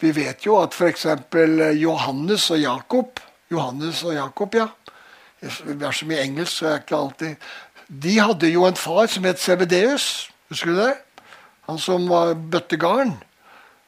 [0.00, 1.06] vi vet jo at f.eks.
[1.80, 3.20] Johannes og Jakob
[3.50, 4.66] Johannes og Jakob, ja.
[5.40, 7.50] Det er så mye engelsk, så jeg ikke alltid
[7.86, 10.30] De hadde jo en far som het Sebedeus.
[10.50, 10.94] Husker du det?
[11.68, 13.12] Han som var bøttegarn.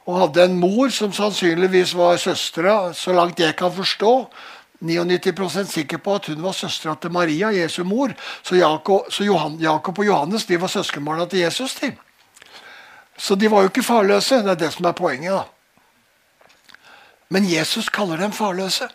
[0.07, 4.13] Og hadde en mor som sannsynligvis var søstera, så langt jeg kan forstå.
[4.79, 8.13] 99 sikker på at hun var søstera til Maria, Jesu mor.
[8.43, 11.75] Så Jakob, så Johan, Jakob og Johannes de var søskenbarna til Jesus.
[11.75, 11.95] De.
[13.17, 14.43] Så de var jo ikke farløse.
[14.43, 15.33] Det er det som er poenget.
[15.33, 15.43] da.
[17.29, 18.87] Men Jesus kaller dem farløse.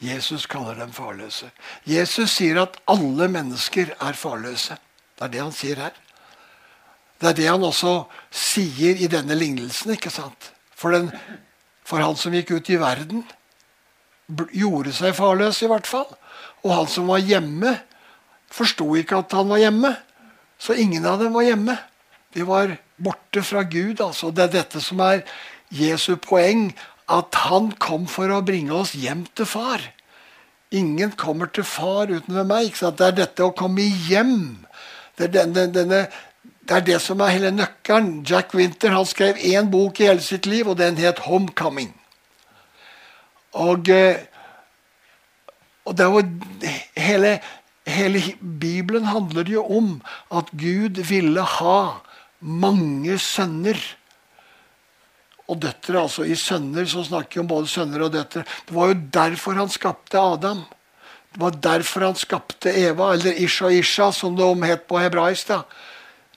[0.00, 1.50] Jesus kaller dem farløse.
[1.84, 4.78] Jesus sier at alle mennesker er farløse.
[5.18, 5.98] Det er det han sier her.
[7.20, 9.92] Det er det han også sier i denne lignelsen.
[9.92, 10.52] ikke sant?
[10.72, 11.10] For, den,
[11.84, 13.26] for han som gikk ut i verden,
[14.52, 16.08] gjorde seg farløs, i hvert fall.
[16.64, 17.76] Og han som var hjemme,
[18.50, 19.94] forsto ikke at han var hjemme.
[20.60, 21.76] Så ingen av dem var hjemme.
[22.34, 24.00] De var borte fra Gud.
[24.00, 24.30] altså.
[24.30, 25.22] Det er dette som er
[25.70, 26.70] Jesu poeng.
[27.10, 29.82] At han kom for å bringe oss hjem til far.
[30.70, 32.74] Ingen kommer til far uten ved meg.
[32.78, 34.66] Det er dette å komme hjem.
[35.18, 36.04] Det er, denne, denne,
[36.62, 38.20] det er, det som er hele nøkkelen.
[38.26, 41.99] Jack Winter han skrev én bok i hele sitt liv, og den het 'Homecoming'.
[43.58, 44.20] Og, eh,
[45.84, 46.28] og det var
[46.96, 47.40] hele,
[47.86, 49.96] hele Bibelen handler jo om
[50.30, 51.80] at Gud ville ha
[52.40, 53.78] mange sønner
[55.50, 56.00] og døtre.
[56.00, 58.44] altså I sønner så snakker vi om både sønner og døtre.
[58.66, 60.62] Det var jo derfor han skapte Adam.
[61.32, 65.48] Det var derfor han skapte Eva, eller Isha Isha, som det het på hebraisk.
[65.48, 65.62] da.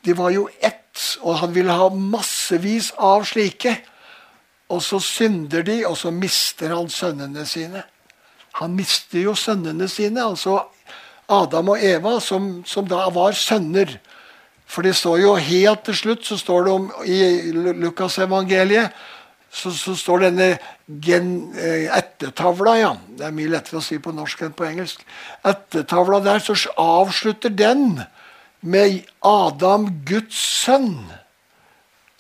[0.04, 3.78] De var jo ett, og han ville ha massevis av slike.
[4.74, 7.84] Og så synder de, og så mister han sønnene sine.
[8.60, 10.60] Han mister jo sønnene sine, altså
[11.30, 13.98] Adam og Eva, som, som da var sønner.
[14.70, 17.18] For det står jo helt til slutt så står det om i
[17.54, 18.94] Lukasevangeliet
[19.54, 20.48] så, så står denne
[21.06, 22.94] gen, eh, ettertavla, ja.
[23.18, 25.04] Det er mye lettere å si på norsk enn på engelsk.
[25.46, 28.02] Ettertavla der, så avslutter den
[28.66, 31.04] med Adam, Guds sønn.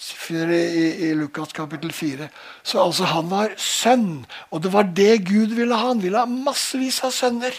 [0.03, 2.27] Finner det i, i Lukas kapittel 4.
[2.63, 4.25] Så altså, han var sønn.
[4.51, 5.93] Og det var det Gud ville ha.
[5.93, 7.55] Han ville ha massevis av sønner.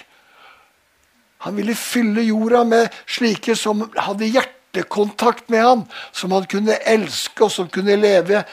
[1.44, 7.44] Han ville fylle jorda med slike som hadde hjertekontakt med han, som han kunne elske,
[7.44, 8.44] og som kunne leve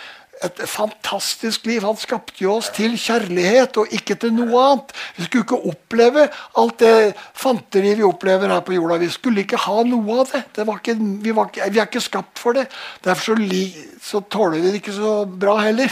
[0.45, 1.84] et fantastisk liv.
[1.86, 4.93] Han skapte jo oss til kjærlighet og ikke til noe annet.
[5.17, 6.27] Vi skulle ikke oppleve
[6.58, 8.99] alt det fanteriet vi opplever her på jorda.
[9.01, 10.43] Vi skulle ikke ha noe av det.
[10.58, 12.67] det ikke, vi, var vi, er ikke skapt for det.
[13.06, 13.65] Derfor så,
[14.01, 15.91] så tåler vi det ikke så bra heller.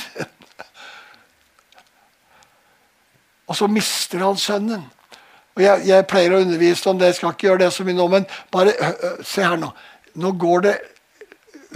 [3.49, 4.87] og så mister han sønnen.
[5.57, 7.97] Og jeg, jeg, pleier å undervise om det, jeg skal ikke gjøre det så mye
[7.97, 8.93] nå, men bare
[9.27, 9.73] se her nå.
[10.19, 10.75] Nå går det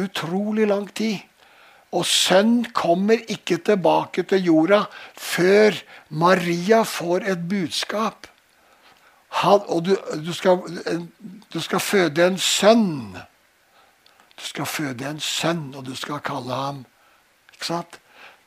[0.02, 1.20] utrolig lang tid.
[1.94, 5.78] Og sønn kommer ikke tilbake til jorda før
[6.10, 8.28] Maria får et budskap.
[9.42, 9.94] Han, og du,
[10.26, 10.62] du, skal,
[11.54, 13.18] du, skal, føde en sønn.
[14.38, 16.84] Du skal føde en sønn, og du skal kalle ham
[17.54, 18.00] Ikke sant?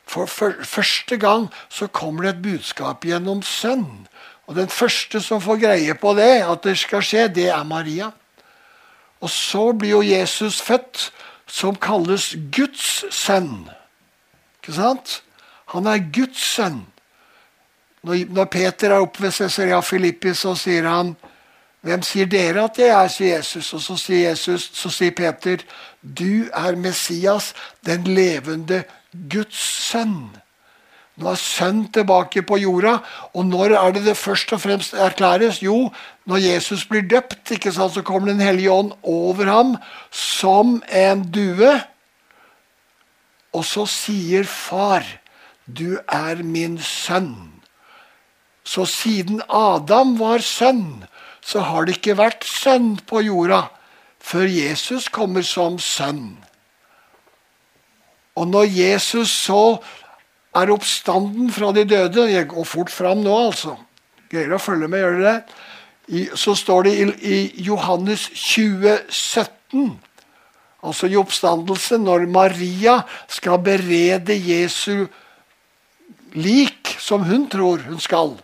[0.07, 4.07] For, for første gang så kommer det et budskap gjennom sønn.
[4.47, 8.13] Og den første som får greie på det, at det skal skje, det er Maria.
[9.21, 11.11] Og så blir jo Jesus født,
[11.47, 13.69] som kalles Guds sønn.
[14.61, 15.23] Ikke sant?
[15.75, 16.85] Han er Guds sønn.
[18.07, 21.17] Når, Peter er oppe ved Cesarea Filippi, så sier han
[21.87, 23.73] hvem sier dere at jeg er, sier Jesus.
[23.75, 25.63] Og så sier, Jesus, så sier Peter,
[26.03, 27.53] du er Messias,
[27.87, 28.83] den levende
[29.31, 29.59] Guds
[29.91, 30.37] sønn.
[31.17, 32.99] Nå er sønn tilbake på jorda.
[33.33, 35.63] Og når er det det først og fremst erklæres?
[35.65, 35.91] Jo,
[36.29, 39.77] når Jesus blir døpt, ikke sant, så kommer Den hellige ånd over ham
[40.11, 41.73] som en due.
[43.57, 45.03] Og så sier far,
[45.67, 47.63] 'Du er min sønn'.
[48.65, 51.05] Så siden Adam var sønn,
[51.41, 53.69] så har det ikke vært sønn på jorda
[54.21, 56.37] før Jesus kommer som sønn.
[58.37, 59.79] Og når Jesus så
[60.57, 62.31] er oppstanden fra de døde.
[62.31, 63.77] Jeg går fort fram nå, altså.
[64.31, 65.63] Greier å følge med, gjør dere det?
[66.07, 69.89] I, så står det i, i Johannes 20, 17,
[70.87, 75.09] altså i oppstandelse, når Maria skal berede Jesu
[76.37, 78.37] lik, som hun tror hun skal.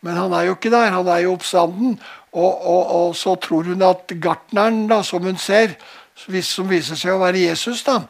[0.00, 1.98] Men han er jo ikke der, han er i oppstanden.
[2.32, 5.76] Og, og, og så tror hun at gartneren, da, som hun ser,
[6.16, 8.04] som viser seg å være Jesus, da,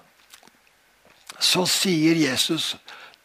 [1.40, 2.74] så sier Jesus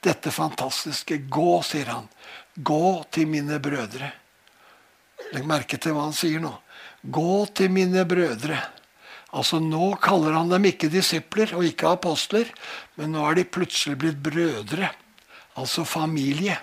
[0.06, 1.18] dette fantastiske.
[1.32, 2.08] Gå, sier han.
[2.56, 4.12] Gå til mine brødre.
[5.34, 6.54] Legg merke til hva han sier nå.
[7.06, 8.60] Gå til mine brødre.
[9.36, 12.48] Altså Nå kaller han dem ikke disipler og ikke apostler,
[12.96, 14.94] men nå er de plutselig blitt brødre.
[15.60, 16.56] Altså familie.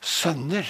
[0.00, 0.66] Sønner.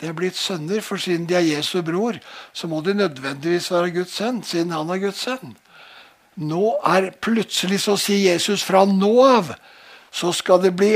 [0.00, 2.16] De er blitt sønner, for siden de er Jesu bror,
[2.56, 5.52] så må de nødvendigvis være Guds sønn, siden han er Guds sønn.
[6.40, 9.52] Nå er plutselig, så sier Jesus fra nå av,
[10.10, 10.94] så skal det bli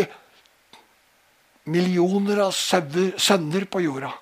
[1.64, 4.12] millioner av sønner på jorda.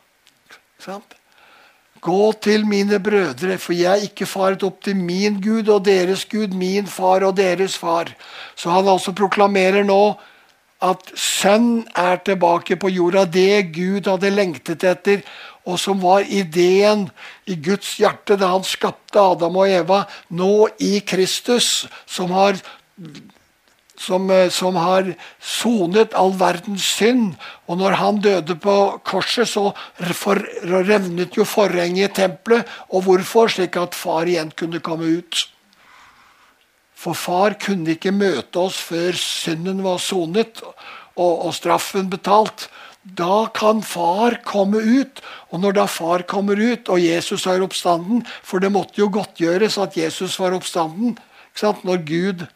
[2.03, 6.25] Gå til mine brødre, for jeg er ikke faret opp til min Gud og deres
[6.27, 8.11] Gud, min far og deres far.
[8.59, 10.17] Så han altså proklamerer nå
[10.83, 13.23] at sønn er tilbake på jorda.
[13.25, 15.23] Det Gud hadde lengtet etter,
[15.63, 17.07] og som var ideen
[17.47, 20.03] i Guds hjerte da han skapte Adam og Eva,
[20.35, 22.59] nå i Kristus, som har
[24.03, 27.37] som, eh, som, har sonet all verdens synd.
[27.71, 29.71] Og når han døde på korset, så
[30.15, 32.69] for, revnet jo forhenget i tempelet.
[32.91, 33.53] Og hvorfor?
[33.53, 35.47] Slik at far igjen kunne komme ut.
[36.95, 42.69] For far kunne ikke møte oss før synden var sonet og, og straffen betalt.
[43.03, 45.23] Da kan far komme ut.
[45.51, 49.79] Og når da far kommer ut, og Jesus er oppstanden For det måtte jo godtgjøres
[49.83, 51.19] at Jesus var oppstanden.
[51.61, 52.47] Når Gud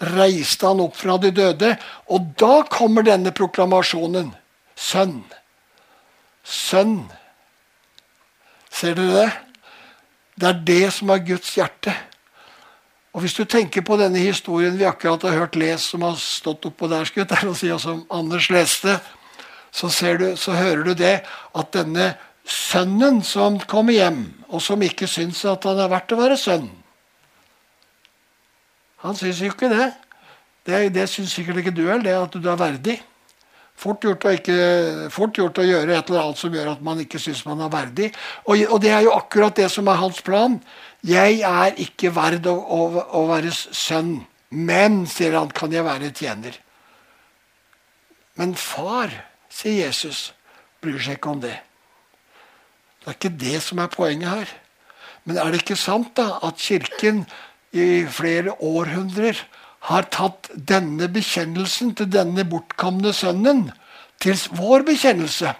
[0.00, 1.74] reiste han opp fra de døde.
[2.12, 4.32] Og da kommer denne proklamasjonen.
[4.76, 5.22] Sønn.
[6.44, 6.98] Sønn.
[8.70, 9.30] Ser dere det?
[10.36, 11.94] Det er det som er Guds hjerte.
[13.16, 16.66] Og Hvis du tenker på denne historien vi akkurat har hørt lest, som har stått
[16.68, 18.98] oppå der, skutt, der og, som Anders leste,
[19.72, 21.22] så, du, så hører du det
[21.56, 22.12] at denne
[22.44, 26.68] sønnen som kommer hjem, og som ikke syns at han er verdt å være sønn
[29.04, 29.90] han syns jo ikke det.
[30.66, 32.96] Det, det syns sikkert ikke du heller, det at du er verdig.
[33.76, 37.20] Fort gjort, ikke, fort gjort, å gjøre et eller annet som gjør at man ikke
[37.20, 38.08] syns man er verdig.
[38.46, 40.56] Og, og, det er jo akkurat det som er hans plan.
[41.04, 42.80] Jeg er ikke verd å, å,
[43.20, 44.16] å være sønn.
[44.48, 46.56] Men, sier han, kan jeg være tjener.
[48.40, 49.12] Men far,
[49.52, 50.30] sier Jesus,
[50.80, 51.58] bryr seg ikke om det.
[53.02, 54.56] Det er ikke det som er poenget her.
[55.28, 57.26] Men er det ikke sant da at Kirken
[57.72, 59.40] i flere århundrer
[59.90, 63.68] har tatt denne bekjennelsen til denne bortkomne sønnen
[64.22, 65.52] til vår bekjennelse.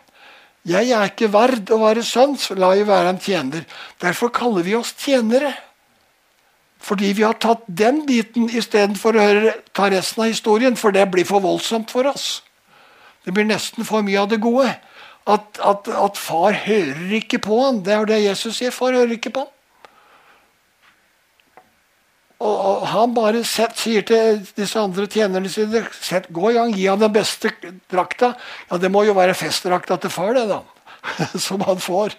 [0.66, 3.66] Jeg er ikke verd å være sønn, så la jeg være en tjener.
[4.02, 5.52] Derfor kaller vi oss tjenere.
[6.82, 11.06] Fordi vi har tatt den biten istedenfor å høre, ta resten av historien, for det
[11.12, 12.42] blir for voldsomt for oss.
[13.26, 14.74] Det blir nesten for mye av det gode.
[15.26, 17.80] At, at, at far hører ikke på han.
[17.86, 18.74] Det er det Jesus sier.
[18.74, 19.55] Far hører ikke på han.
[22.44, 26.84] Og, han bare set, sier til disse andre tjenerne sine set, Gå i gang, gi
[26.90, 27.52] ham den beste
[27.92, 28.34] drakta.
[28.68, 30.60] Ja, det må jo være festdrakta til far, det, da.
[31.46, 32.16] Som han får.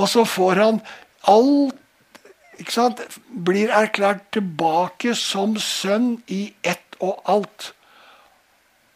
[0.00, 0.80] Og så får han
[1.28, 1.76] alt
[2.60, 3.00] ikke sant?
[3.28, 7.70] Blir erklært tilbake som sønn i ett og alt.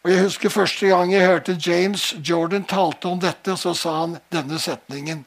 [0.05, 4.18] Og Jeg husker første gang jeg hørte James Jordan talte om dette, så sa han
[4.33, 5.24] denne setningen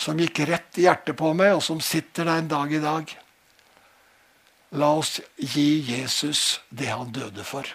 [0.00, 3.16] som gikk rett i hjertet på meg, og som sitter der en dag i dag.
[4.78, 7.66] La oss gi Jesus det han døde for.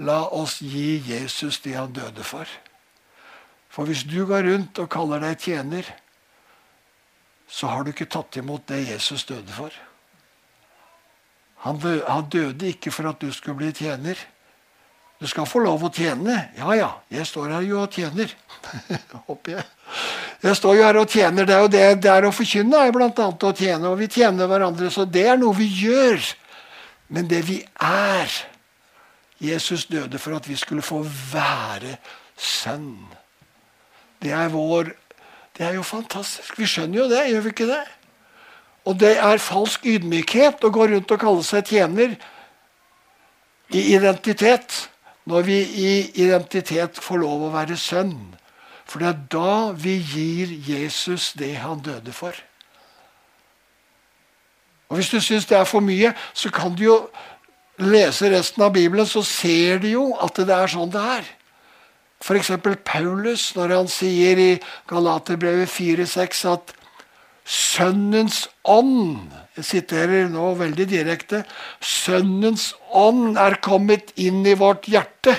[0.00, 2.48] La oss gi Jesus det han døde for.
[3.72, 5.86] For hvis du går rundt og kaller deg tjener,
[7.48, 9.72] så har du ikke tatt imot det Jesus døde for.
[11.62, 14.18] Han døde, ikke for at du skulle bli tjener.
[15.20, 16.34] Du skal få lov å tjene.
[16.58, 18.32] Ja, ja, jeg står her jo og tjener.
[19.28, 19.68] Håper jeg.
[20.42, 21.46] Jeg står jo her og tjener.
[21.46, 23.92] Er jo det, det er å forkynne er annet å tjene.
[23.92, 26.18] Og vi tjener hverandre, så det er noe vi gjør.
[27.12, 28.32] Men det vi er
[29.42, 31.02] Jesus døde for at vi skulle få
[31.32, 31.96] være
[32.38, 32.96] sønn.
[34.22, 34.94] Det er vår
[35.52, 36.56] Det er jo fantastisk.
[36.56, 37.82] Vi skjønner jo det, gjør vi ikke det?
[38.88, 42.14] Og det er falsk ydmykhet å gå rundt og kalle seg tjener
[43.68, 44.88] i identitet.
[45.28, 45.90] Når vi i
[46.24, 48.32] identitet får lov å være sønn.
[48.92, 52.36] For det er da vi gir Jesus det han døde for.
[54.92, 56.96] Og Hvis du syns det er for mye, så kan du jo
[57.80, 61.30] lese resten av Bibelen, så ser du jo at det er sånn det er.
[62.20, 62.50] F.eks.
[62.84, 64.50] Paulus, når han sier i
[64.92, 66.76] Galaterbrevet 4,6 at
[67.48, 71.42] Sønnens ånd Jeg siterer nå veldig direkte.
[71.80, 75.34] Sønnens ånd er kommet inn i vårt hjerte.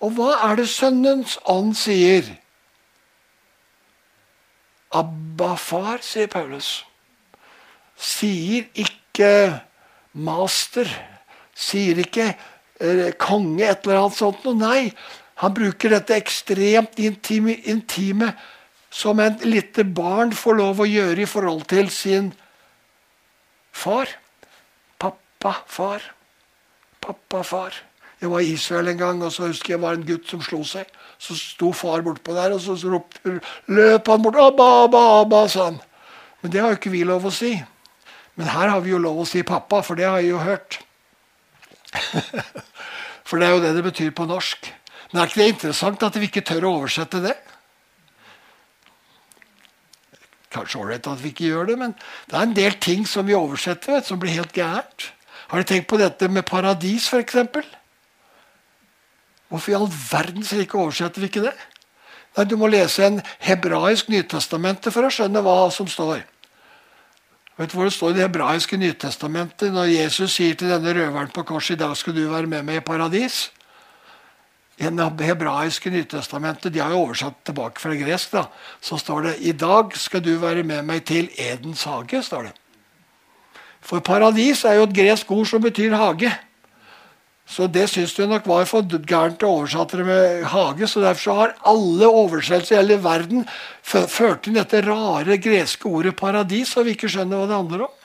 [0.00, 2.30] Og hva er det Sønnens ånd sier?
[4.94, 6.84] Abba, far, sier Paulus.
[7.98, 9.60] Sier ikke
[10.14, 10.88] master.
[11.54, 14.58] Sier ikke eh, konge, et eller annet sånt noe.
[14.58, 14.92] Nei,
[15.42, 18.32] han bruker dette ekstremt intime, intime
[18.94, 22.30] som et lite barn får lov å gjøre i forhold til sin
[23.74, 24.12] far.
[25.02, 26.06] Pappa, far.
[27.02, 27.80] Pappa, far.
[28.24, 30.88] Jeg var Israel en gang, og så husker jeg var en gutt som slo seg.
[31.20, 33.34] Så sto far bortpå der, og så ropte,
[33.68, 34.38] løp han bort.
[34.40, 35.76] Abba, abba, abba, sa han.
[36.40, 37.52] Men det har jo ikke vi lov å si.
[38.40, 40.78] Men her har vi jo lov å si pappa, for det har jeg jo hørt.
[43.28, 44.72] for det er jo det det betyr på norsk.
[45.12, 47.36] Men er ikke det interessant at vi ikke tør å oversette det?
[50.56, 51.92] Kanskje ålreit at vi ikke gjør det, men
[52.32, 55.10] det er en del ting som vi oversetter, vet, som blir helt gærent.
[55.52, 57.83] Har du tenkt på dette med paradis, f.eks.?
[59.54, 61.54] Hvorfor i all verden ikke oversetter vi ikke det?
[62.34, 66.24] Nei, Du må lese en hebraisk Nytestamentet for å skjønne hva som står.
[67.54, 71.30] Vet du hvor det står i det hebraiske Nytestamentet når Jesus sier til denne røveren
[71.30, 73.52] på korset i dag skal du være med meg i paradis?
[74.82, 78.48] I det hebraiske Nytestamentet, de har jo oversatt tilbake fra gresk, da,
[78.82, 82.24] så står det i dag skal du være med meg til Edens hage.
[82.26, 82.56] står det.
[83.86, 86.34] For paradis er jo et gresk ord som betyr hage.
[87.44, 90.88] Så det syns du nok var for gærent å oversette det med hage.
[90.88, 93.44] Så derfor har alle oversettelser i hele verden
[93.84, 98.00] ført inn dette rare greske ordet paradis, og vi ikke skjønner hva det handler om.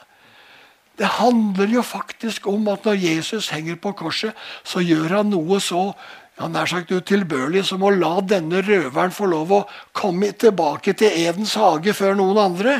[0.99, 4.35] Det handler jo faktisk om at når Jesus henger på korset,
[4.67, 5.93] så gjør han noe så
[6.39, 9.65] ja, nær sagt utilbørlig som å la denne røveren få lov å
[9.95, 12.75] komme tilbake til Edens hage før noen andre.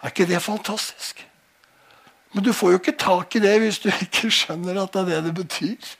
[0.00, 1.27] Er ikke det fantastisk?
[2.34, 5.08] Men du får jo ikke tak i det hvis du ikke skjønner at det er
[5.10, 5.92] det det betyr.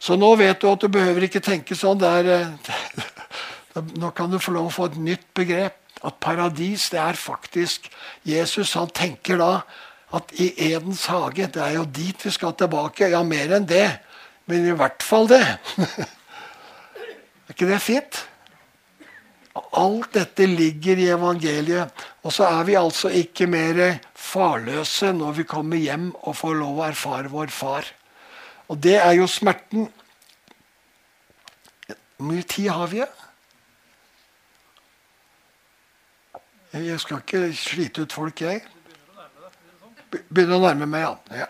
[0.00, 2.00] Så nå vet du at du behøver ikke tenke sånn.
[2.00, 5.80] Der, eh, nå kan du få lov å få et nytt begrep.
[6.06, 7.88] At paradis, det er faktisk
[8.28, 8.74] Jesus.
[8.76, 9.52] Han tenker da
[10.16, 13.08] at i Edens hage, det er jo dit vi skal tilbake.
[13.10, 13.88] Ja, mer enn det.
[14.46, 15.42] Men i hvert fall det.
[17.46, 18.16] Er ikke det fint?
[19.78, 22.06] Alt dette ligger i evangeliet.
[22.26, 23.78] Og så er vi altså ikke mer
[24.36, 27.88] farløse når vi kommer hjem og får lov å erfare vår far.
[28.68, 29.88] Og det er jo smerten.
[32.16, 33.04] Hvor mye tid har vi?
[36.76, 38.64] Jeg skal ikke slite ut folk, jeg.
[40.12, 41.46] Begynner å nærme meg, ja.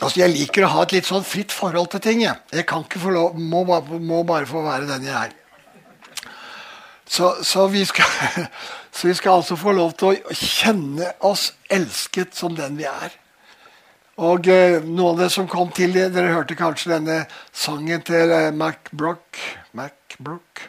[0.00, 2.24] Altså, Jeg liker å ha et litt sånn fritt forhold til ting.
[2.24, 3.64] Jeg, jeg kan ikke få lov, må,
[4.00, 5.34] må bare få være den jeg er.
[7.06, 8.06] Så, så, vi skal,
[8.92, 13.12] så, vi skal, altså få lov til å kjenne oss elsket som den vi er.
[14.24, 18.52] Og eh, noe av det som kom til Dere hørte kanskje denne sangen til eh,
[18.54, 19.40] Mac Brook.
[19.74, 20.62] Mac Brook.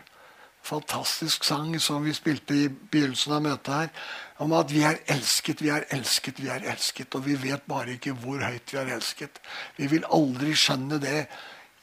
[0.65, 3.91] Fantastisk sang som vi spilte i begynnelsen av møtet her.
[4.41, 7.13] Om at vi er elsket, vi er elsket, vi er elsket.
[7.13, 9.37] Og vi vet bare ikke hvor høyt vi er elsket.
[9.77, 11.27] Vi vil aldri skjønne det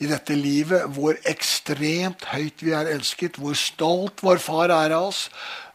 [0.03, 5.13] i dette livet, hvor ekstremt høyt vi er elsket, hvor stolt vår far er av
[5.13, 5.29] oss.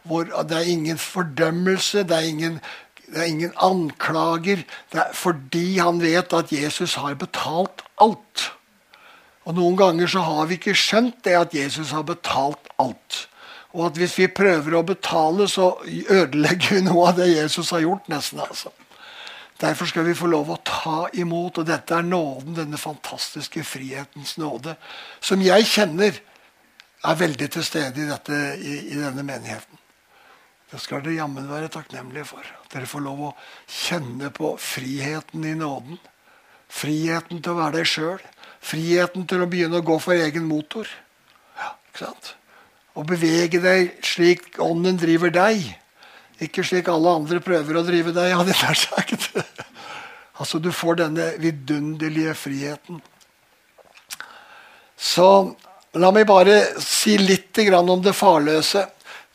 [0.08, 2.60] Hvor det er ingen fordømmelse, det er ingen,
[3.08, 4.62] det er ingen anklager.
[4.92, 8.50] Det er fordi han vet at Jesus har betalt alt.
[9.48, 13.24] Og Noen ganger så har vi ikke skjønt det at Jesus har betalt alt.
[13.72, 17.84] Og at hvis vi prøver å betale, så ødelegger vi noe av det Jesus har
[17.84, 18.08] gjort.
[18.12, 18.72] nesten altså.
[19.58, 21.58] Derfor skal vi få lov å ta imot.
[21.58, 24.76] Og dette er nåden, denne fantastiske frihetens nåde,
[25.20, 26.20] som jeg kjenner
[27.08, 29.78] er veldig til stede i, dette, i, i denne menigheten.
[30.68, 32.44] Det skal dere jammen være takknemlige for.
[32.44, 33.34] At dere får lov å
[33.64, 35.98] kjenne på friheten i nåden.
[36.68, 38.24] Friheten til å være deg sjøl.
[38.60, 40.90] Friheten til å begynne å gå for egen motor.
[41.56, 42.34] Ja, ikke sant?
[42.98, 45.64] Å bevege deg slik ånden driver deg.
[46.44, 48.34] Ikke slik alle andre prøver å drive deg.
[48.38, 49.30] hadde jeg er sagt.
[50.38, 53.00] altså, du får denne vidunderlige friheten.
[54.98, 55.28] Så
[55.98, 58.86] la meg bare si litt om det farløse.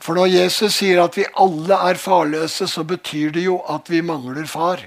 [0.03, 4.01] For når Jesus sier at vi alle er farløse, så betyr det jo at vi
[4.03, 4.83] mangler far.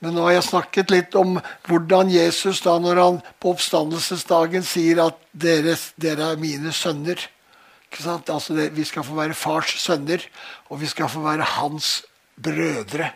[0.00, 1.36] Men nå har jeg snakket litt om
[1.68, 7.20] hvordan Jesus, da når han på oppstandelsesdagen sier at dere, dere er mine sønner
[7.90, 10.22] Altså det, vi skal få være fars sønner,
[10.70, 12.02] og vi skal få være hans
[12.42, 13.10] brødre.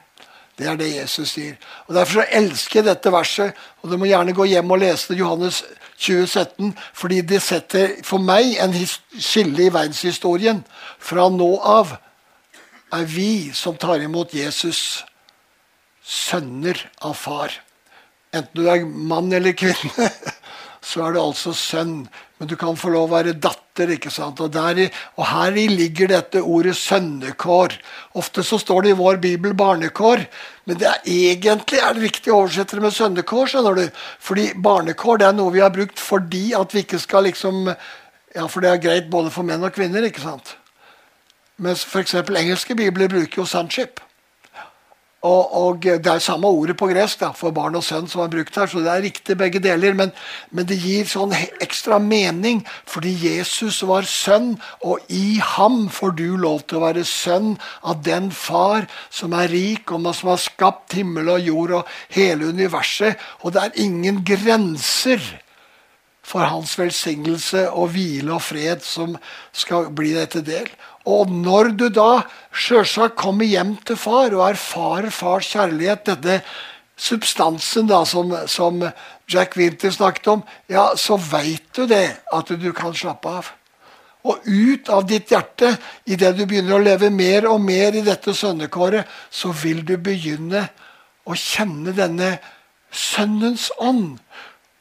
[0.59, 1.55] Det er det Jesus sier.
[1.87, 3.55] Og Derfor så elsker jeg dette verset.
[3.83, 5.65] og Du må gjerne gå hjem og lese det, Johannes
[5.99, 8.75] 2017, fordi det setter for meg en
[9.19, 10.65] skille i verdenshistorien.
[10.99, 11.97] Fra nå av
[12.95, 15.05] er vi som tar imot Jesus,
[16.05, 17.55] sønner av far.
[18.35, 20.11] Enten du er mann eller kvinne,
[20.89, 22.05] så er du altså sønn.
[22.39, 23.93] Men du kan få lov å være datter.
[23.95, 24.41] ikke sant?
[24.43, 27.77] Og, der, og her ligger dette ordet sønnekår.
[28.19, 30.25] Ofte så står det i vår bibel barnekår,
[30.65, 33.51] men det er, egentlig er det riktig å oversette det med sønnekår.
[33.51, 34.03] skjønner du?
[34.19, 37.71] Fordi barnekår det er noe vi har brukt fordi at vi ikke skal liksom
[38.35, 40.03] Ja, for det er greit både for menn og kvinner.
[40.03, 40.57] ikke sant?
[41.57, 42.15] Mens f.eks.
[42.15, 44.01] engelske bibler bruker jo sonship.
[45.25, 48.33] Og, og, Det er samme ordet på gresk da, for barn og sønn som er
[48.33, 49.97] brukt her, så det er riktig begge deler.
[49.97, 50.13] Men,
[50.51, 51.33] men, det gir sånn
[51.65, 52.61] ekstra mening
[52.91, 54.55] fordi Jesus var sønn,
[54.85, 59.49] og i ham får du lov til å være sønn av den far som er
[59.53, 63.17] rik, og som har skapt himmel og jord og hele universet.
[63.43, 65.23] Og det er ingen grenser
[66.25, 69.17] for hans velsignelse og hvile og fred som
[69.53, 70.71] skal bli deg til del.
[71.05, 76.41] Og når du da sjølsagt kommer hjem til far og erfarer fars kjærlighet, denne
[76.97, 78.81] substansen da som, som
[79.29, 83.53] Jack Winter snakket om, ja, så veit du det, at du kan slappe av.
[84.25, 85.75] Og ut av ditt hjerte,
[86.09, 90.65] idet du begynner å leve mer og mer i dette sønnekåret, så vil du begynne
[91.29, 92.39] å kjenne denne
[92.95, 94.17] sønnens ånd.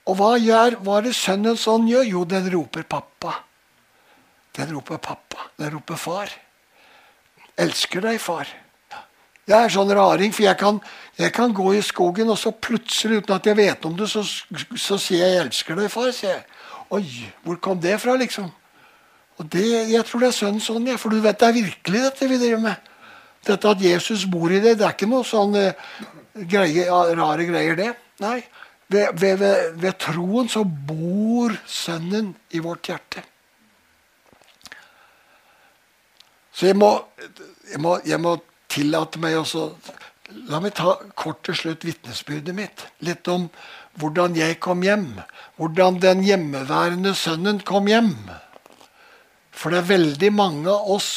[0.09, 2.07] Og hva gjør hva er det sønnens ånd gjør?
[2.09, 3.37] Jo, den roper 'pappa'.
[4.53, 5.47] Den roper pappa.
[5.57, 6.29] Den roper far.
[7.57, 8.47] Elsker deg, far.
[9.47, 10.77] Jeg er sånn raring, for jeg kan,
[11.19, 14.23] jeg kan, gå i skogen, og så plutselig, uten at jeg vet om det, så,
[14.23, 16.11] så sier jeg 'jeg elsker deg, far'.
[16.11, 16.43] sier jeg.
[16.91, 18.51] Oi, hvor kom det fra, liksom?
[19.37, 22.01] Og det, Jeg tror det er sønnen sånn, ja, for du vet det er virkelig
[22.03, 22.75] dette vi driver med.
[23.45, 25.73] Dette at Jesus bor i det, det er ikke noe sånn uh,
[26.35, 27.89] greie, rare greier, det.
[28.19, 28.43] Nei.
[28.93, 33.23] Ved, ved, ved, ved troen så bor Sønnen i vårt hjerte.
[36.53, 36.91] Så jeg må,
[37.71, 38.37] jeg må, jeg må
[38.69, 39.71] tillate meg også
[40.49, 42.83] La meg ta kort til slutt vitnesbyrdet mitt.
[43.05, 43.49] Litt om
[44.01, 45.19] hvordan jeg kom hjem.
[45.59, 48.15] Hvordan den hjemmeværende sønnen kom hjem.
[49.53, 51.11] For det er veldig mange av oss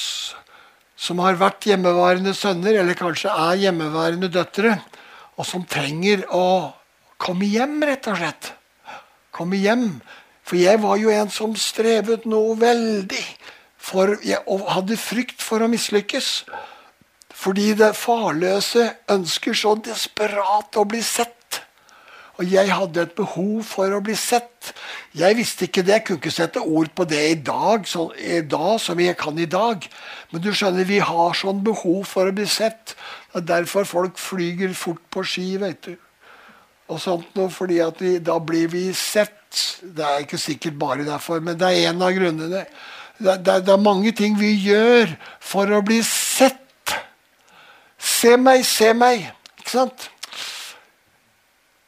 [1.01, 4.79] som har vært hjemmeværende sønner, eller kanskje er hjemmeværende døtre,
[5.37, 6.47] og som trenger å
[7.23, 8.53] komme hjem, rett og slett.
[9.35, 9.89] Komme hjem.
[10.47, 13.25] For jeg var jo en som strevet noe veldig
[13.87, 14.15] for,
[14.47, 16.31] og hadde frykt for å mislykkes.
[17.37, 21.33] Fordi det farløse ønsker så desperat å bli sett.
[22.37, 24.73] Og jeg hadde et behov for å bli sett.
[25.17, 28.43] Jeg visste ikke det, jeg kunne ikke sette ord på det i dag, så, i
[28.45, 29.87] dag som jeg kan i dag.
[30.33, 32.93] Men du skjønner, vi har sånn behov for å bli sett.
[33.33, 35.49] Det er derfor folk flyger fort på ski.
[35.63, 35.97] vet du.
[36.87, 39.33] Og sånt noe, fordi at vi, Da blir vi sett.
[39.83, 42.67] Det er ikke sikkert bare derfor, men det er en av grunnene.
[43.19, 46.95] Det, det, det, er mange ting vi gjør for å bli sett.
[47.97, 49.31] Se meg, se meg.
[49.59, 50.11] Ikke sant?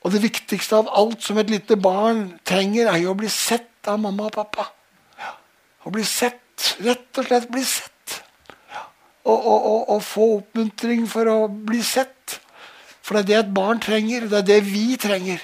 [0.06, 3.90] Og det viktigste av alt som et lite barn trenger, er jo å bli sett
[3.90, 4.68] av mamma og pappa.
[5.20, 5.34] Ja.
[5.84, 6.40] Å bli sett.
[6.82, 8.14] Rett og slett bli sett.
[8.72, 8.86] Ja.
[9.28, 12.17] Og, og, og, og, få oppmuntring for å bli sett.
[13.08, 14.26] For det er det et barn trenger.
[14.28, 15.40] Det er det vi trenger.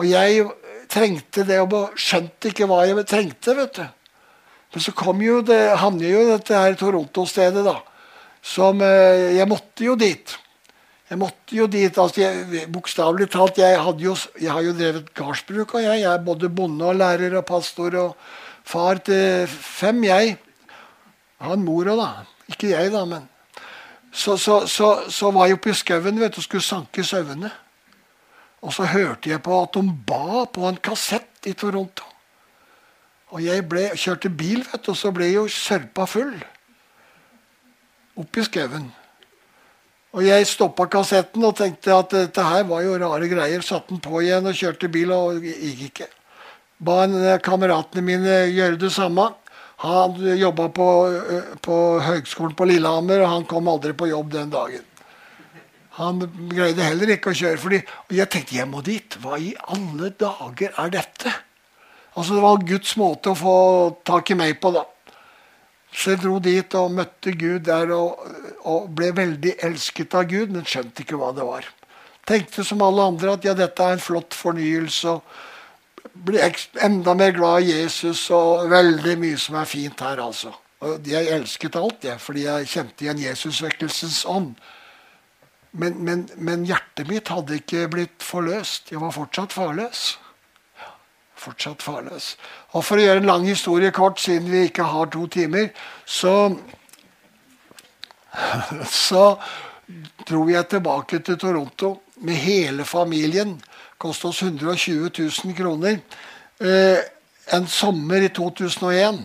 [0.00, 0.46] Og jeg
[0.88, 3.52] trengte det, og skjønte ikke hva jeg trengte.
[3.58, 3.84] vet du.
[4.72, 7.76] Men så kom jo det, havner jo dette her Toronto-stedet, da.
[8.44, 10.32] Som eh, Jeg måtte jo dit.
[11.10, 11.98] Jeg måtte jo dit.
[11.98, 12.32] altså
[12.72, 16.88] Bokstavelig talt, jeg, jo, jeg, har jo drevet gardsbruk, og jeg, jeg er både bonde
[16.88, 18.16] og lærer og pastor og
[18.64, 20.38] far til fem, jeg.
[21.44, 22.10] En mor òg, da.
[22.48, 23.28] Ikke jeg, da, men
[24.14, 27.50] Så, så, så, så var jeg oppe i skauen og skulle sanke sauene.
[28.62, 32.06] Og så hørte jeg på at de ba på en kassett i Toronto.
[33.34, 36.36] Og jeg ble, kjørte bil, vet du, og så ble jeg jo sørpa full.
[38.22, 38.86] Opp i skauen.
[40.14, 43.64] Og jeg stoppa kassetten og tenkte at dette her var jo rare greier.
[43.66, 46.06] Satte den på igjen og kjørte bil, og gikk ikke.
[46.84, 47.02] Ba
[47.42, 49.32] kameratene mine gjøre det samme.
[49.82, 50.88] Han jobba på,
[51.64, 54.84] på høgskolen på Lillehammer, og han kom aldri på jobb den dagen.
[55.98, 57.60] Han greide heller ikke å kjøre.
[57.60, 59.18] Fordi, og jeg tenkte jeg må dit.
[59.22, 61.34] Hva i alle dager er dette?
[62.14, 63.56] Altså Det var Guds måte å få
[64.06, 64.84] tak i meg på, da.
[65.94, 68.22] Så jeg dro dit og møtte Gud der og,
[68.66, 71.68] og, ble veldig elsket av Gud, men skjønte ikke hva det var.
[72.26, 75.14] Tenkte som alle andre at ja, dette er en flott fornyelse.
[75.14, 75.22] og
[76.12, 76.42] Ble
[76.84, 80.52] enda mer glad i Jesus og veldig mye som er fint her, altså.
[80.84, 84.52] Og jeg elsket alt, jeg, fordi jeg kjente igjen Jesusvekkelsens ånd.
[85.72, 88.92] Men, men, men hjertet mitt hadde ikke blitt forløst.
[88.92, 90.12] Jeg var fortsatt farløs
[91.44, 92.34] fortsatt farløs.
[92.74, 95.70] Og For å gjøre en lang historie kort, siden vi ikke har to timer,
[96.06, 96.56] så
[98.90, 99.36] Så
[100.26, 101.90] dro jeg tilbake til Toronto
[102.26, 103.60] med hele familien.
[103.98, 106.00] Kostet oss 120 000 kroner.
[106.60, 106.98] Eh,
[107.54, 109.24] en sommer i 2001.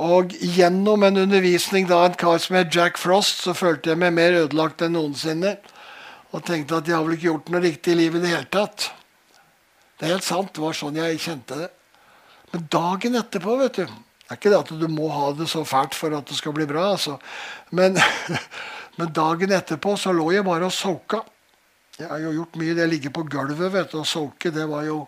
[0.00, 4.14] Og gjennom en undervisning da en kar som het Jack Frost, så følte jeg meg
[4.16, 5.58] mer ødelagt enn noensinne.
[6.32, 8.48] Og tenkte at jeg har vel ikke gjort noe riktig i livet i det hele
[8.52, 8.90] tatt.
[9.98, 10.54] Det er helt sant.
[10.56, 11.68] Det var sånn jeg kjente det.
[12.54, 13.84] Men dagen etterpå vet du,
[14.30, 16.52] Det er ikke det at du må ha det så fælt for at det skal
[16.54, 16.92] bli bra.
[16.94, 17.16] Altså.
[17.74, 17.98] Men,
[18.98, 21.24] Men dagen etterpå så lå jeg bare og soka.
[22.00, 24.48] Jeg har jo gjort mye det ligge på gulvet vet du, og solke.
[24.54, 25.02] Det var jo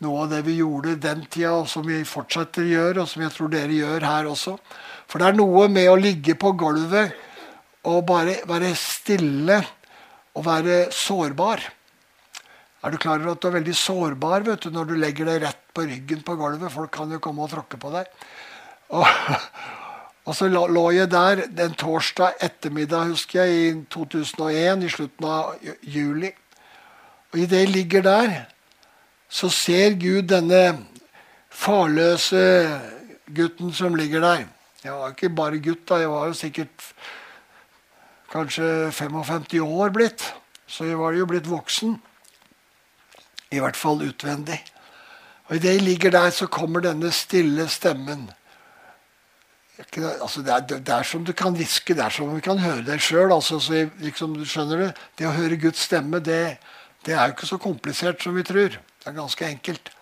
[0.00, 3.24] noe av det vi gjorde den tida, og som vi fortsetter å gjøre, og som
[3.24, 4.54] jeg tror dere gjør her også.
[5.12, 7.12] For det er noe med å ligge på gulvet
[7.88, 9.58] og bare være stille
[10.38, 11.66] og være sårbar.
[12.80, 15.42] Er du klar over at du er veldig sårbar vet du, når du legger deg
[15.44, 16.72] rett på ryggen på gulvet?
[16.72, 18.08] Folk kan jo komme og tråkke på deg.
[18.96, 19.04] Og,
[20.28, 25.54] og så lå jeg der den torsdag ettermiddag husker jeg, i 2001, i slutten av
[25.80, 26.28] juli.
[27.32, 28.34] Og idet jeg ligger der,
[29.28, 30.84] så ser Gud denne
[31.48, 32.44] farløse
[33.32, 34.44] gutten som ligger der.
[34.84, 36.02] Jeg var ikke bare gutt, da.
[36.02, 36.90] Jeg var jo sikkert
[38.32, 40.34] kanskje 55 år blitt.
[40.68, 41.96] Så jeg var jo blitt voksen.
[43.52, 44.60] I hvert fall utvendig.
[45.48, 48.28] Og Idet jeg ligger der, så kommer denne stille stemmen.
[49.78, 52.82] Altså, det, er, det, er, som du kan hviske, det er som vi kan høre
[52.82, 53.30] det sjøl.
[53.32, 53.60] Altså,
[54.02, 54.88] liksom, du?
[55.18, 56.58] Det å høre Guds stemme, det,
[57.06, 58.74] det, er jo ikke så komplisert som vi tror.
[58.74, 59.92] Det er ganske enkelt.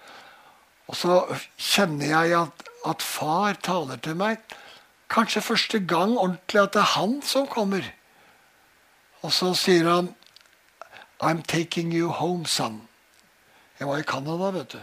[0.88, 1.18] Og så
[1.60, 4.40] kjenner jeg at, at far taler til meg.
[5.12, 7.84] Kanskje første gang ordentlig at det er han som kommer.
[9.22, 10.14] Og så sier han
[11.20, 12.88] I'm taking you home, son.
[13.78, 14.78] Jeg var i Canada, vet du.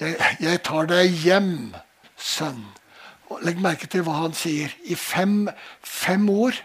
[0.00, 1.74] Jeg, jeg tar deg hjem,
[2.22, 2.62] sønn.
[3.30, 4.72] Og legg merke til hva han sier.
[4.84, 5.48] I fem,
[5.82, 6.58] fem ord.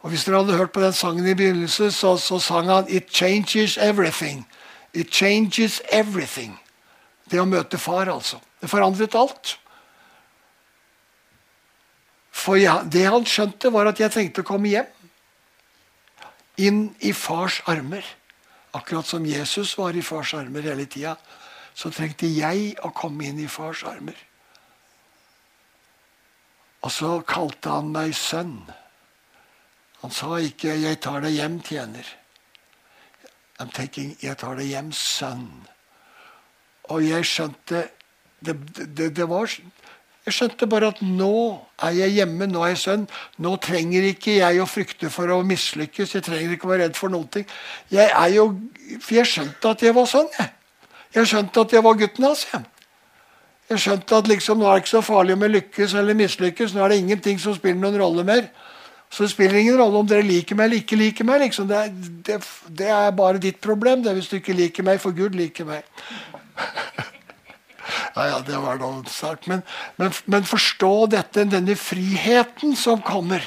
[0.00, 3.10] Og Hvis dere hadde hørt på den sangen i begynnelsen, så, så sang han 'It
[3.10, 4.44] changes everything'.
[4.94, 6.58] It changes everything.
[7.30, 8.38] Det å møte far, altså.
[8.60, 9.58] Det forandret alt.
[12.30, 14.86] For jeg, det han skjønte, var at jeg trengte å komme hjem.
[16.58, 18.06] Inn i fars armer.
[18.74, 21.16] Akkurat som Jesus var i fars armer hele tida,
[21.74, 24.16] så trengte jeg å komme inn i fars armer.
[26.82, 28.60] Og så kalte han meg sønn.
[30.02, 32.14] Han sa ikke 'Jeg tar deg hjem, tjener'.
[33.58, 35.66] I'm taking, 'Jeg tar deg hjem, sønn'.
[36.84, 37.88] Og jeg skjønte
[38.44, 38.54] det,
[38.96, 39.50] det, det, var
[40.28, 43.06] jeg skjønte bare at nå er jeg hjemme, nå er jeg sønn.
[43.40, 46.14] Nå trenger ikke jeg å frykte for å mislykkes.
[46.14, 47.46] Jeg trenger ikke å være redd for noen ting.
[47.90, 48.50] Jeg er jo,
[49.00, 50.52] For jeg skjønte at jeg var sønn, Jeg,
[51.14, 52.46] jeg skjønte at jeg var gutten hans.
[52.52, 52.64] Jeg.
[53.68, 56.72] Jeg skjønte at liksom, nå er det ikke så farlig om jeg lykkes eller mislykkes.
[56.72, 58.48] Nå er det ingenting som spiller noen rolle mer.
[59.12, 61.42] Så det spiller ingen rolle om dere liker meg eller ikke liker meg.
[61.44, 61.68] Liksom.
[61.68, 61.82] Det,
[62.24, 62.38] det,
[62.80, 65.86] det, er bare ditt problem det hvis du ikke liker meg, for Gud liker meg.
[68.18, 69.46] Ja, ja, det var noe sagt.
[69.48, 69.62] Men,
[69.96, 73.44] men, men, forstå dette, denne friheten som kommer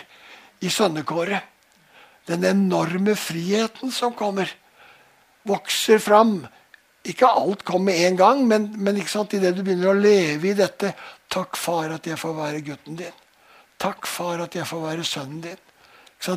[0.64, 1.44] i sønnekåret.
[2.30, 4.50] Den enorme friheten som kommer.
[5.46, 6.40] Vokser fram.
[7.10, 10.94] Ikke alt kom med en gang, men, men idet du begynner å leve i dette
[11.32, 13.20] Takk, far, at jeg får være gutten din.
[13.80, 15.62] Takk, far, at jeg får være sønnen din.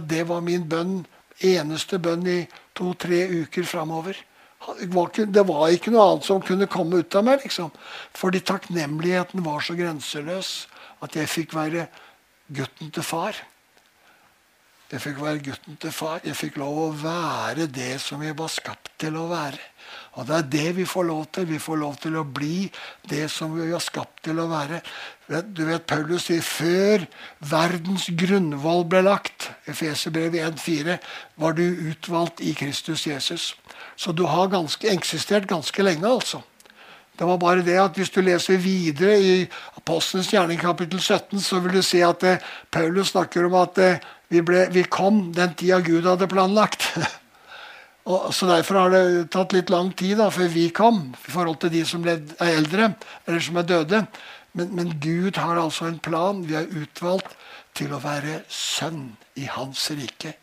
[0.07, 1.01] Det var min bønn,
[1.43, 2.45] eneste bønn i
[2.79, 4.21] to-tre uker framover.
[4.79, 7.43] Det var ikke noe annet som kunne komme ut av meg.
[7.43, 7.73] liksom.
[8.15, 10.69] Fordi takknemligheten var så grenseløs
[11.03, 11.89] at jeg fikk være
[12.55, 13.35] gutten til far.
[14.95, 16.21] Jeg fikk være gutten til far.
[16.23, 19.59] Jeg fikk lov å være det som jeg var skapt til å være.
[20.15, 21.49] Og det er det vi får lov til.
[21.49, 22.69] Vi får lov til å bli
[23.11, 24.79] det som vi var skapt til å være.
[25.51, 27.09] Du vet, Paulus sier før
[27.43, 31.01] verdens grunnvoll ble lagt, Efeserbrevet 1,4,
[31.43, 33.51] var du utvalgt i Kristus Jesus.
[33.99, 36.45] Så du har ganske, eksistert ganske lenge, altså.
[37.19, 39.35] Det var bare det at Hvis du leser videre i
[39.79, 43.99] Apostelens gjerning kapittel 17, så vil du se at eh, Paulus snakker om at eh,
[44.35, 46.89] vi, ble, vi, kom den tida Gud hadde planlagt.
[48.11, 51.63] Og, så Derfor har det tatt litt lang tid da, før vi kom, i forhold
[51.63, 52.91] til de som er eldre,
[53.25, 54.03] eller som er døde.
[54.55, 56.43] Men, men Gud har altså en plan.
[56.45, 57.33] Vi er utvalgt
[57.75, 60.35] til å være sønn i Hans rike.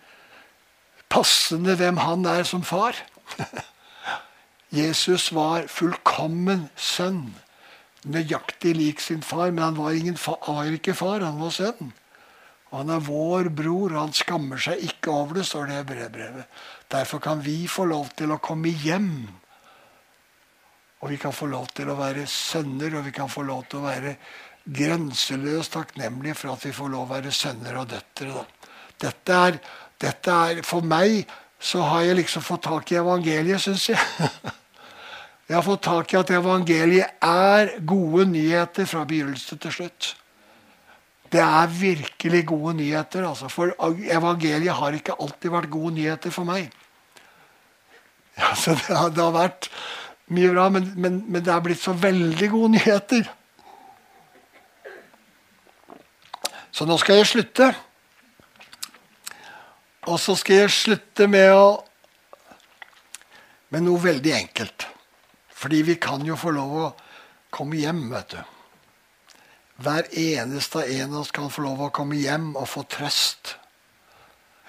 [1.11, 2.97] Passende hvem han er som far.
[4.81, 7.25] Jesus var fullkommen sønn.
[8.07, 11.91] Nøyaktig lik sin far, men han var, ingen far, var ikke far, han var sønn.
[12.71, 16.61] Han er vår bror, og han skammer seg ikke over det, står det i brevbrevet.
[16.91, 19.11] Derfor kan vi få lov til å komme hjem.
[21.01, 23.81] Og vi kan få lov til å være sønner, og vi kan få lov til
[23.81, 24.15] å være
[24.63, 28.45] grenseløst takknemlige for at vi får lov til å være sønner og døtre.
[29.01, 29.57] Dette er,
[29.99, 31.25] dette er for meg
[31.61, 34.01] så har jeg liksom fått tak i evangeliet, syns jeg.
[35.51, 40.05] Jeg har fått tak i at evangeliet er gode nyheter fra begynnelse til slutt.
[41.31, 43.25] Det er virkelig gode nyheter.
[43.27, 43.49] Altså.
[43.51, 46.71] For evangeliet har ikke alltid vært gode nyheter for meg.
[48.37, 49.69] Altså, det, har, det, har, vært
[50.31, 53.31] mye bra, men, men, men det er blitt så veldig gode nyheter.
[56.71, 57.71] Så nå skal jeg slutte.
[60.09, 61.65] Og så skal jeg slutte med å
[63.71, 64.87] med noe veldig enkelt.
[65.55, 66.87] Fordi vi kan jo få lov å
[67.53, 68.60] komme hjem, vet du.
[69.81, 73.55] Hver eneste en av oss kan få lov å komme hjem og få trøst.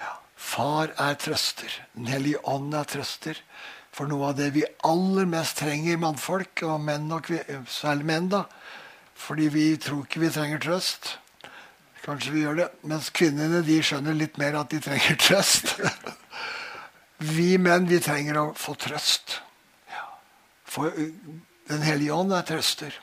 [0.01, 0.15] Ja.
[0.35, 1.73] Far er trøster.
[1.97, 3.41] Den hellige ånd er trøster.
[3.93, 7.29] For noe av det vi aller mest trenger, mannfolk, og menn og
[7.69, 8.47] særlig menn, da,
[9.13, 11.17] fordi vi tror ikke vi trenger trøst.
[12.03, 12.67] Kanskje vi gjør det.
[12.89, 15.75] Mens kvinnene de skjønner litt mer at de trenger trøst.
[17.23, 19.37] Vi menn, vi trenger å få trøst.
[20.67, 20.91] For
[21.69, 22.97] Den hellige ånd er trøster.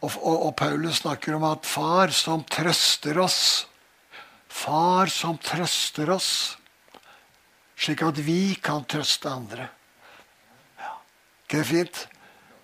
[0.00, 3.66] Og, og, og, Paulus snakker om at far som trøster oss
[4.50, 6.56] Far som trøster oss,
[7.78, 9.68] slik at vi kan trøste andre.
[10.80, 10.96] Ja.
[11.52, 12.00] Det fint?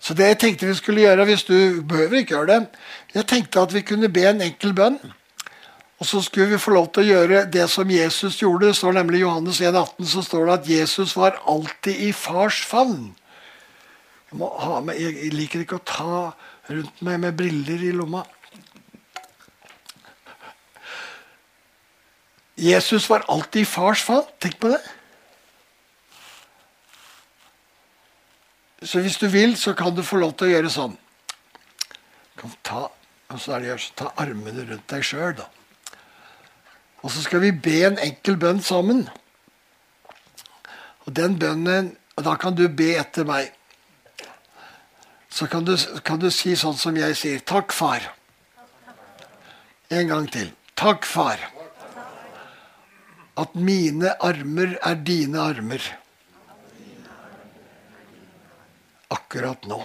[0.03, 2.59] Så det jeg tenkte vi skulle gjøre, hvis du behøver ikke gjøre det
[3.15, 4.99] Jeg tenkte at vi kunne be en enkel bønn.
[5.97, 8.67] Og så skulle vi få lov til å gjøre det som Jesus gjorde.
[8.67, 12.11] Det står nemlig I Johannes 1, 18 så står det at Jesus var alltid i
[12.13, 13.15] fars favn.
[14.27, 16.19] Jeg, jeg, liker ikke å ta
[16.69, 18.23] rundt meg med briller i lomma.
[22.57, 24.29] Jesus var alltid i fars favn.
[24.41, 24.81] Tenk på det.
[28.81, 30.97] Så hvis du vil, så kan du få lov til å gjøre sånn.
[32.33, 32.81] Du kan ta,
[33.33, 35.47] og så er det, ta armene rundt deg sjøl, da.
[37.05, 39.05] Og så skal vi be en enkel bønn sammen.
[41.05, 43.51] Og den bønnen og Da kan du be etter meg.
[45.37, 47.41] Så kan du, kan du si sånn som jeg sier.
[47.45, 48.01] Takk, far.
[49.93, 50.49] En gang til.
[50.73, 51.43] Takk, far.
[53.37, 55.83] At mine armer er dine armer.
[59.13, 59.83] Akkurat nå.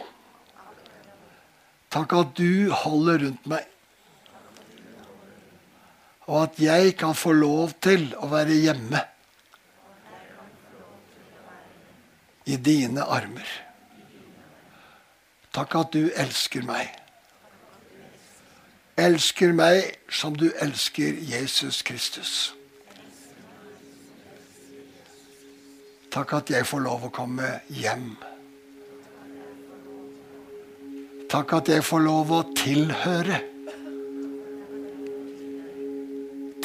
[1.92, 3.68] Takk at du holder rundt meg
[6.32, 9.00] og at jeg kan få lov til å være hjemme
[12.48, 13.50] i dine armer.
[15.52, 16.88] Takk at du elsker meg.
[19.00, 22.34] Elsker meg som du elsker Jesus Kristus.
[26.12, 28.10] Takk at jeg får lov å komme hjem.
[31.32, 33.40] Takk at jeg får lov å tilhøre.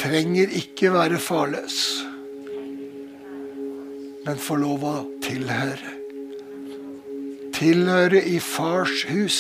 [0.07, 1.77] trenger ikke være farløs,
[4.25, 5.96] men får lov å tilhøre.
[7.57, 9.37] Tilhøre i fars hus.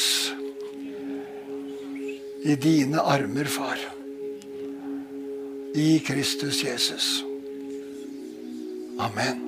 [2.41, 3.77] I dine armer, far.
[5.77, 7.21] I Kristus Jesus.
[8.97, 9.43] Amen.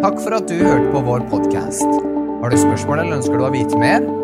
[0.00, 2.04] Takk for at du hørte på vår podkast.
[2.40, 4.23] Har du spørsmål eller ønsker du å vite mer?